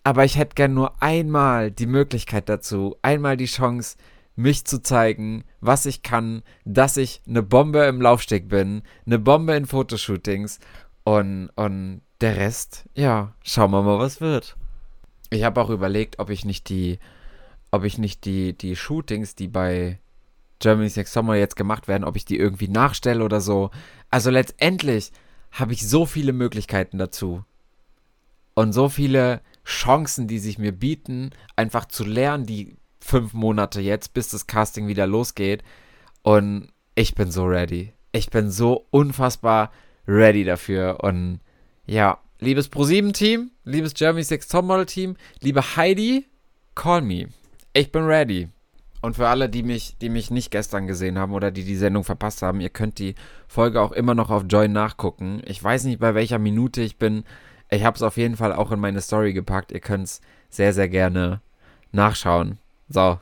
Aber 0.03 0.25
ich 0.25 0.38
hätte 0.38 0.55
gern 0.55 0.73
nur 0.73 1.01
einmal 1.01 1.71
die 1.71 1.86
Möglichkeit 1.86 2.49
dazu, 2.49 2.97
einmal 3.01 3.38
die 3.38 3.45
Chance, 3.45 3.97
mich 4.36 4.65
zu 4.65 4.82
zeigen, 4.82 5.43
was 5.60 5.86
ich 5.86 6.01
kann, 6.01 6.43
dass 6.63 6.95
ich 6.97 7.21
eine 7.27 7.43
Bombe 7.43 7.84
im 7.86 8.01
Laufsteg 8.01 8.47
bin, 8.47 8.84
eine 9.05 9.19
Bombe 9.19 9.53
in 9.55 9.65
Fotoshootings 9.65 10.60
und, 11.03 11.49
und 11.55 12.01
der 12.21 12.38
Rest, 12.38 12.86
ja, 12.95 13.34
schauen 13.43 13.71
wir 13.71 13.82
mal, 13.82 13.99
was 13.99 14.21
wird. 14.21 14.55
Ich 15.29 15.43
habe 15.43 15.60
auch 15.62 15.69
überlegt, 15.69 16.19
ob 16.19 16.29
ich 16.29 16.45
nicht 16.45 16.69
die, 16.69 16.99
ob 17.71 17.84
ich 17.84 17.97
nicht 17.97 18.25
die, 18.25 18.58
die 18.58 18.75
Shootings, 18.75 19.36
die 19.36 19.49
bei 19.49 19.99
Germany's 20.60 20.95
Next 20.95 21.13
Summer 21.13 21.36
jetzt 21.36 21.56
gemacht 21.56 21.88
werden, 21.88 22.04
ob 22.04 22.15
ich 22.15 22.26
die 22.26 22.38
irgendwie 22.38 22.67
nachstelle 22.67 23.24
oder 23.24 23.41
so. 23.41 23.72
Also 24.10 24.30
letztendlich 24.30 25.12
habe 25.52 25.74
ich 25.74 25.88
so 25.88 26.06
viele 26.06 26.34
Möglichkeiten 26.34 26.98
dazu. 26.98 27.43
Und 28.54 28.74
so 28.74 28.89
viele 28.89 29.41
Chancen, 29.65 30.28
die 30.28 30.39
sich 30.39 30.58
mir 30.58 30.74
bieten, 30.74 31.32
einfach 31.56 31.86
zu 31.86 32.04
lernen, 32.04 32.45
die 32.45 32.76
fünf 33.00 33.34
Monate 33.34 33.80
jetzt, 33.82 34.13
bis 34.13 34.30
das 34.30 34.48
Casting 34.48 34.88
wieder 34.88 35.08
losgeht. 35.08 35.63
Und 36.24 36.67
ich 36.95 37.15
bin 37.15 37.32
so 37.32 37.45
ready. 37.45 37.93
Ich 38.12 38.30
bin 38.30 38.52
so 38.52 38.86
unfassbar 38.91 39.72
ready 40.08 40.43
dafür. 40.43 41.04
Und 41.04 41.39
ja, 41.86 42.19
liebes 42.39 42.67
ProSieben-Team, 42.67 43.52
liebes 43.63 43.93
Germany 43.93 44.24
Six 44.24 44.48
Topmodel-Team, 44.50 45.15
liebe 45.39 45.76
Heidi, 45.76 46.26
call 46.76 47.02
me. 47.02 47.30
Ich 47.74 47.91
bin 47.91 48.04
ready. 48.04 48.50
Und 49.02 49.16
für 49.16 49.28
alle, 49.28 49.50
die 49.50 49.64
mich, 49.64 49.96
die 50.02 50.10
mich 50.10 50.30
nicht 50.30 50.52
gestern 50.52 50.88
gesehen 50.88 51.18
haben 51.18 51.34
oder 51.34 51.52
die 51.52 51.64
die 51.64 51.78
Sendung 51.78 52.04
verpasst 52.04 52.42
haben, 52.42 52.60
ihr 52.60 52.70
könnt 52.70 53.00
die 53.00 53.16
Folge 53.48 53.82
auch 53.82 53.94
immer 53.94 54.14
noch 54.14 54.30
auf 54.30 54.44
Join 54.50 54.74
nachgucken. 54.74 55.42
Ich 55.46 55.64
weiß 55.64 55.86
nicht, 55.86 56.00
bei 56.00 56.16
welcher 56.16 56.40
Minute 56.40 56.82
ich 56.82 56.98
bin. 56.98 57.24
Ich 57.70 57.86
habe 57.86 57.96
es 57.96 58.02
auf 58.02 58.18
jeden 58.18 58.36
Fall 58.36 58.54
auch 58.54 58.72
in 58.72 58.80
meine 58.80 59.00
Story 59.00 59.32
gepackt. 59.32 59.72
Ihr 59.72 59.80
könnt 59.80 60.06
es 60.06 60.22
sehr, 60.50 60.74
sehr 60.74 60.90
gerne 60.90 61.40
nachschauen. 61.94 62.58
So, 62.90 63.20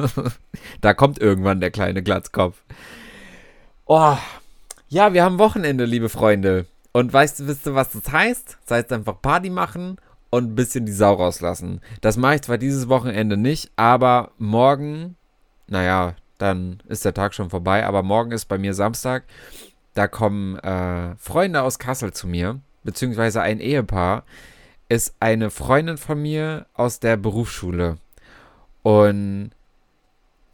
da 0.80 0.94
kommt 0.94 1.18
irgendwann 1.18 1.60
der 1.60 1.72
kleine 1.72 2.02
Glatzkopf. 2.02 2.62
Oh, 3.86 4.16
ja, 4.88 5.12
wir 5.12 5.24
haben 5.24 5.38
Wochenende, 5.38 5.86
liebe 5.86 6.08
Freunde. 6.08 6.66
Und 6.92 7.12
weißt 7.12 7.40
du, 7.40 7.46
wisst 7.48 7.66
du, 7.66 7.74
was 7.74 7.90
das 7.90 8.12
heißt? 8.12 8.58
Das 8.66 8.78
heißt 8.78 8.92
einfach 8.92 9.20
Party 9.20 9.50
machen 9.50 9.96
und 10.30 10.52
ein 10.52 10.54
bisschen 10.54 10.86
die 10.86 10.92
Sau 10.92 11.14
rauslassen. 11.14 11.80
Das 12.00 12.16
mache 12.16 12.36
ich 12.36 12.42
zwar 12.42 12.58
dieses 12.58 12.88
Wochenende 12.88 13.36
nicht, 13.36 13.70
aber 13.76 14.32
morgen, 14.38 15.16
naja, 15.66 16.14
dann 16.38 16.82
ist 16.88 17.04
der 17.04 17.14
Tag 17.14 17.34
schon 17.34 17.50
vorbei, 17.50 17.84
aber 17.84 18.02
morgen 18.02 18.32
ist 18.32 18.46
bei 18.46 18.58
mir 18.58 18.72
Samstag. 18.74 19.24
Da 19.94 20.08
kommen 20.08 20.56
äh, 20.60 21.16
Freunde 21.16 21.62
aus 21.62 21.78
Kassel 21.78 22.12
zu 22.12 22.26
mir, 22.26 22.60
beziehungsweise 22.84 23.42
ein 23.42 23.60
Ehepaar, 23.60 24.24
ist 24.88 25.14
eine 25.20 25.50
Freundin 25.50 25.98
von 25.98 26.20
mir 26.22 26.66
aus 26.74 27.00
der 27.00 27.16
Berufsschule. 27.16 27.98
Und 28.82 29.50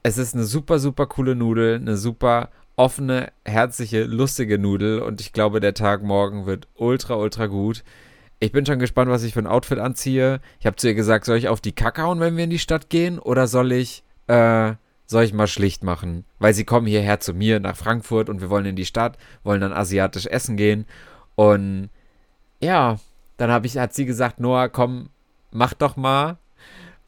es 0.02 0.18
ist 0.18 0.34
eine 0.34 0.44
super, 0.44 0.78
super 0.78 1.06
coole 1.06 1.34
Nudel, 1.34 1.76
eine 1.76 1.96
super 1.96 2.50
offene, 2.76 3.32
herzliche, 3.44 4.04
lustige 4.04 4.58
Nudel. 4.58 5.00
Und 5.00 5.20
ich 5.20 5.32
glaube, 5.32 5.60
der 5.60 5.74
Tag 5.74 6.02
morgen 6.02 6.46
wird 6.46 6.68
ultra, 6.74 7.14
ultra 7.14 7.46
gut. 7.46 7.84
Ich 8.38 8.52
bin 8.52 8.66
schon 8.66 8.78
gespannt, 8.78 9.10
was 9.10 9.22
ich 9.22 9.32
für 9.32 9.40
ein 9.40 9.46
Outfit 9.46 9.78
anziehe. 9.78 10.40
Ich 10.60 10.66
habe 10.66 10.76
zu 10.76 10.88
ihr 10.88 10.94
gesagt, 10.94 11.24
soll 11.24 11.38
ich 11.38 11.48
auf 11.48 11.60
die 11.60 11.72
Kacke 11.72 12.02
hauen, 12.02 12.20
wenn 12.20 12.36
wir 12.36 12.44
in 12.44 12.50
die 12.50 12.58
Stadt 12.58 12.90
gehen? 12.90 13.18
Oder 13.18 13.46
soll 13.46 13.72
ich, 13.72 14.04
äh, 14.26 14.74
soll 15.06 15.24
ich 15.24 15.32
mal 15.32 15.46
schlicht 15.46 15.82
machen? 15.82 16.24
Weil 16.38 16.52
sie 16.52 16.64
kommen 16.64 16.86
hierher 16.86 17.18
zu 17.20 17.32
mir 17.32 17.60
nach 17.60 17.76
Frankfurt 17.76 18.28
und 18.28 18.40
wir 18.42 18.50
wollen 18.50 18.66
in 18.66 18.76
die 18.76 18.84
Stadt, 18.84 19.16
wollen 19.42 19.62
dann 19.62 19.72
asiatisch 19.72 20.26
essen 20.26 20.56
gehen. 20.56 20.84
Und 21.34 21.88
ja, 22.60 22.98
dann 23.38 23.50
habe 23.50 23.66
ich, 23.66 23.78
hat 23.78 23.94
sie 23.94 24.04
gesagt, 24.04 24.38
Noah, 24.38 24.68
komm, 24.68 25.08
mach 25.50 25.72
doch 25.72 25.96
mal. 25.96 26.38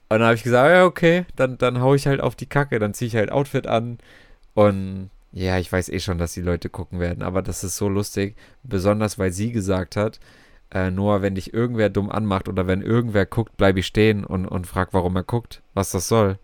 Und 0.09 0.21
dann 0.21 0.25
habe 0.25 0.35
ich 0.35 0.43
gesagt, 0.43 0.71
ja, 0.71 0.85
okay, 0.87 1.27
dann, 1.37 1.59
dann 1.59 1.81
hau 1.81 1.95
ich 1.95 2.07
halt 2.07 2.23
auf 2.23 2.35
die 2.37 2.47
Kacke, 2.47 2.79
dann 2.79 2.95
ziehe 2.95 3.09
ich 3.09 3.17
halt 3.17 3.31
Outfit 3.31 3.67
an. 3.67 3.99
Und 4.55 5.11
ja, 5.33 5.59
ich 5.59 5.71
weiß 5.71 5.91
eh 5.91 6.01
schon, 6.01 6.17
dass 6.17 6.33
die 6.33 6.41
Leute 6.41 6.71
gucken 6.71 7.01
werden, 7.01 7.23
aber 7.23 7.43
das 7.43 7.65
ist 7.65 7.77
so 7.77 7.89
lustig, 7.89 8.35
besonders 8.63 9.19
weil 9.19 9.31
sie 9.31 9.53
gesagt 9.53 9.97
hat, 9.97 10.19
äh, 10.73 10.91
Noah, 10.91 11.23
wenn 11.23 11.35
dich 11.35 11.55
irgendwer 11.55 11.89
dumm 11.89 12.11
anmacht 12.11 12.49
oder 12.49 12.67
wenn 12.67 12.83
irgendwer 12.83 13.27
guckt, 13.27 13.57
bleibe 13.57 13.81
ich 13.81 13.87
stehen 13.87 14.25
und, 14.25 14.47
und 14.47 14.67
frag, 14.67 14.93
warum 14.93 15.17
er 15.17 15.25
guckt, 15.25 15.63
was 15.75 15.91
das 15.91 16.09
soll. 16.09 16.39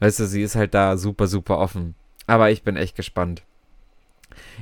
Weißt 0.00 0.20
du, 0.20 0.26
sie 0.26 0.42
ist 0.42 0.56
halt 0.56 0.74
da 0.74 0.96
super, 0.96 1.26
super 1.26 1.58
offen. 1.58 1.94
Aber 2.26 2.50
ich 2.50 2.62
bin 2.62 2.76
echt 2.76 2.96
gespannt. 2.96 3.42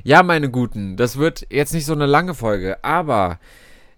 Ja, 0.02 0.22
meine 0.22 0.50
Guten, 0.50 0.96
das 0.96 1.18
wird 1.18 1.46
jetzt 1.50 1.74
nicht 1.74 1.86
so 1.86 1.92
eine 1.92 2.06
lange 2.06 2.34
Folge, 2.34 2.82
aber 2.82 3.38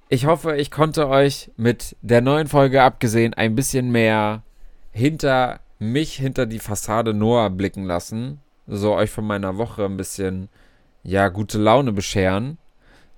ich 0.08 0.26
hoffe, 0.26 0.56
ich 0.56 0.70
konnte 0.70 1.08
euch 1.08 1.50
mit 1.56 1.96
der 2.02 2.20
neuen 2.20 2.48
Folge 2.48 2.82
abgesehen 2.82 3.32
ein 3.34 3.54
bisschen 3.54 3.90
mehr 3.92 4.42
hinter 4.90 5.60
mich, 5.78 6.14
hinter 6.14 6.46
die 6.46 6.58
Fassade 6.58 7.14
Noah 7.14 7.48
blicken 7.50 7.84
lassen. 7.84 8.40
So 8.66 8.94
euch 8.94 9.10
von 9.10 9.26
meiner 9.26 9.56
Woche 9.56 9.84
ein 9.84 9.96
bisschen, 9.96 10.48
ja, 11.02 11.28
gute 11.28 11.58
Laune 11.58 11.92
bescheren. 11.92 12.58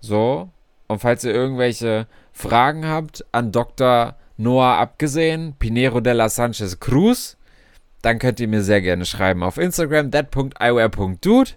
So. 0.00 0.50
Und 0.92 1.00
falls 1.00 1.24
ihr 1.24 1.35
irgendwelche 1.35 2.07
Fragen 2.33 2.87
habt 2.87 3.24
an 3.33 3.52
Dr. 3.52 4.16
Noah 4.37 4.78
abgesehen, 4.78 5.55
Pinero 5.59 6.00
de 6.00 6.12
la 6.12 6.28
Sanchez 6.28 6.78
Cruz, 6.81 7.37
dann 8.02 8.18
könnt 8.18 8.40
ihr 8.40 8.48
mir 8.48 8.62
sehr 8.62 8.81
gerne 8.81 9.05
schreiben 9.05 9.42
auf 9.42 9.59
Instagram, 9.59 10.11
that.iwear.dude. 10.11 11.50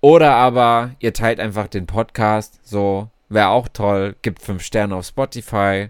Oder 0.00 0.32
aber 0.32 0.92
ihr 1.00 1.12
teilt 1.12 1.40
einfach 1.40 1.68
den 1.68 1.86
Podcast 1.86 2.60
so 2.62 3.10
Wäre 3.30 3.48
auch 3.48 3.68
toll. 3.68 4.16
Gibt 4.22 4.42
fünf 4.42 4.62
Sterne 4.64 4.96
auf 4.96 5.06
Spotify 5.06 5.88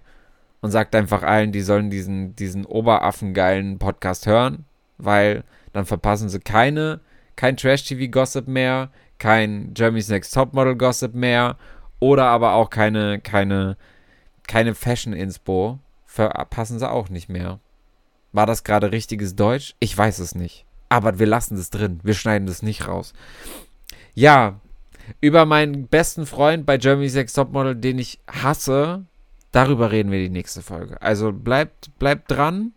und 0.60 0.70
sagt 0.70 0.94
einfach 0.94 1.22
allen, 1.22 1.52
die 1.52 1.62
sollen 1.62 1.88
diesen, 1.88 2.36
diesen 2.36 2.66
oberaffengeilen 2.66 3.78
Podcast 3.78 4.26
hören, 4.26 4.66
weil 4.98 5.42
dann 5.72 5.86
verpassen 5.86 6.28
sie 6.28 6.38
keine, 6.38 7.00
kein 7.36 7.56
Trash-TV-Gossip 7.56 8.46
mehr, 8.46 8.90
kein 9.18 9.72
Jeremy's 9.74 10.10
Next 10.10 10.34
Topmodel-Gossip 10.34 11.14
mehr 11.14 11.56
oder 12.00 12.24
aber 12.26 12.54
auch 12.54 12.70
keine, 12.70 13.20
keine, 13.20 13.76
keine 14.46 14.74
Fashion-Inspo. 14.74 15.78
Verpassen 16.06 16.80
sie 16.80 16.90
auch 16.90 17.08
nicht 17.08 17.28
mehr. 17.28 17.60
War 18.32 18.46
das 18.46 18.64
gerade 18.64 18.90
richtiges 18.90 19.36
Deutsch? 19.36 19.74
Ich 19.78 19.96
weiß 19.96 20.18
es 20.18 20.34
nicht. 20.34 20.64
Aber 20.88 21.18
wir 21.20 21.26
lassen 21.26 21.56
das 21.56 21.70
drin. 21.70 22.00
Wir 22.02 22.14
schneiden 22.14 22.46
das 22.46 22.62
nicht 22.62 22.88
raus. 22.88 23.12
Ja, 24.14 24.60
über 25.20 25.44
meinen 25.44 25.86
besten 25.86 26.26
Freund 26.26 26.66
bei 26.66 26.78
Germany's 26.78 27.14
Next 27.14 27.36
Topmodel, 27.36 27.76
den 27.76 27.98
ich 27.98 28.20
hasse, 28.28 29.04
darüber 29.52 29.90
reden 29.90 30.10
wir 30.10 30.18
die 30.18 30.28
nächste 30.28 30.62
Folge. 30.62 31.00
Also 31.00 31.32
bleibt, 31.32 31.96
bleibt 31.98 32.30
dran. 32.30 32.72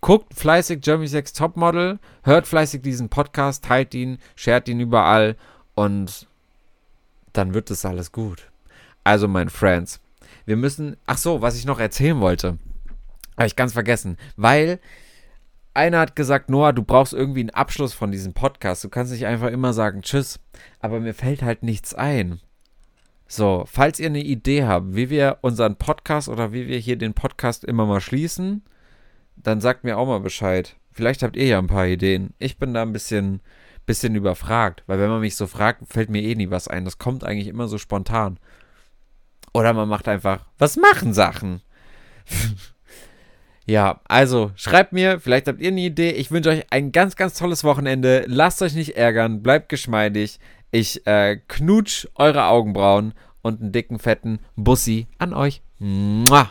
Guckt 0.00 0.34
fleißig 0.34 0.80
Germany's 0.80 1.12
Next 1.12 1.38
Topmodel, 1.38 2.00
hört 2.24 2.46
fleißig 2.46 2.82
diesen 2.82 3.08
Podcast, 3.08 3.64
teilt 3.64 3.94
ihn, 3.94 4.18
shared 4.34 4.68
ihn 4.68 4.80
überall 4.80 5.36
und 5.74 6.26
dann 7.32 7.54
wird 7.54 7.70
es 7.70 7.84
alles 7.84 8.10
gut. 8.10 8.51
Also, 9.04 9.28
mein 9.28 9.48
Friends, 9.48 10.00
wir 10.44 10.56
müssen. 10.56 10.96
Ach 11.06 11.18
so, 11.18 11.42
was 11.42 11.56
ich 11.56 11.64
noch 11.64 11.80
erzählen 11.80 12.20
wollte, 12.20 12.58
habe 13.36 13.46
ich 13.46 13.56
ganz 13.56 13.72
vergessen, 13.72 14.16
weil 14.36 14.80
einer 15.74 16.00
hat 16.00 16.16
gesagt, 16.16 16.50
Noah, 16.50 16.72
du 16.72 16.82
brauchst 16.82 17.12
irgendwie 17.12 17.40
einen 17.40 17.50
Abschluss 17.50 17.94
von 17.94 18.10
diesem 18.10 18.34
Podcast. 18.34 18.84
Du 18.84 18.88
kannst 18.88 19.12
nicht 19.12 19.26
einfach 19.26 19.48
immer 19.48 19.72
sagen 19.72 20.02
Tschüss. 20.02 20.38
Aber 20.80 21.00
mir 21.00 21.14
fällt 21.14 21.42
halt 21.42 21.62
nichts 21.62 21.94
ein. 21.94 22.40
So, 23.26 23.64
falls 23.66 23.98
ihr 23.98 24.06
eine 24.06 24.22
Idee 24.22 24.64
habt, 24.64 24.94
wie 24.94 25.08
wir 25.08 25.38
unseren 25.40 25.76
Podcast 25.76 26.28
oder 26.28 26.52
wie 26.52 26.68
wir 26.68 26.78
hier 26.78 26.98
den 26.98 27.14
Podcast 27.14 27.64
immer 27.64 27.86
mal 27.86 28.02
schließen, 28.02 28.62
dann 29.36 29.62
sagt 29.62 29.84
mir 29.84 29.96
auch 29.96 30.06
mal 30.06 30.20
Bescheid. 30.20 30.76
Vielleicht 30.90 31.22
habt 31.22 31.36
ihr 31.36 31.46
ja 31.46 31.58
ein 31.58 31.68
paar 31.68 31.86
Ideen. 31.86 32.34
Ich 32.38 32.58
bin 32.58 32.74
da 32.74 32.82
ein 32.82 32.92
bisschen, 32.92 33.40
bisschen 33.86 34.14
überfragt, 34.14 34.82
weil 34.86 34.98
wenn 34.98 35.08
man 35.08 35.20
mich 35.20 35.36
so 35.36 35.46
fragt, 35.46 35.90
fällt 35.90 36.10
mir 36.10 36.20
eh 36.20 36.34
nie 36.34 36.50
was 36.50 36.68
ein. 36.68 36.84
Das 36.84 36.98
kommt 36.98 37.24
eigentlich 37.24 37.48
immer 37.48 37.68
so 37.68 37.78
spontan. 37.78 38.38
Oder 39.52 39.72
man 39.72 39.88
macht 39.88 40.08
einfach, 40.08 40.46
was 40.58 40.76
machen 40.76 41.12
Sachen? 41.12 41.60
Ja, 43.64 44.00
also 44.04 44.50
schreibt 44.56 44.92
mir, 44.92 45.20
vielleicht 45.20 45.46
habt 45.46 45.60
ihr 45.60 45.68
eine 45.68 45.80
Idee. 45.80 46.10
Ich 46.10 46.30
wünsche 46.30 46.50
euch 46.50 46.66
ein 46.70 46.90
ganz, 46.90 47.14
ganz 47.14 47.34
tolles 47.34 47.62
Wochenende. 47.62 48.24
Lasst 48.26 48.60
euch 48.60 48.74
nicht 48.74 48.96
ärgern, 48.96 49.42
bleibt 49.42 49.68
geschmeidig. 49.68 50.40
Ich 50.72 51.06
äh, 51.06 51.36
knutsch 51.48 52.08
eure 52.16 52.46
Augenbrauen 52.46 53.14
und 53.40 53.60
einen 53.60 53.72
dicken, 53.72 53.98
fetten 53.98 54.40
Bussi 54.56 55.06
an 55.18 55.32
euch. 55.32 55.62
Mua. 55.78 56.50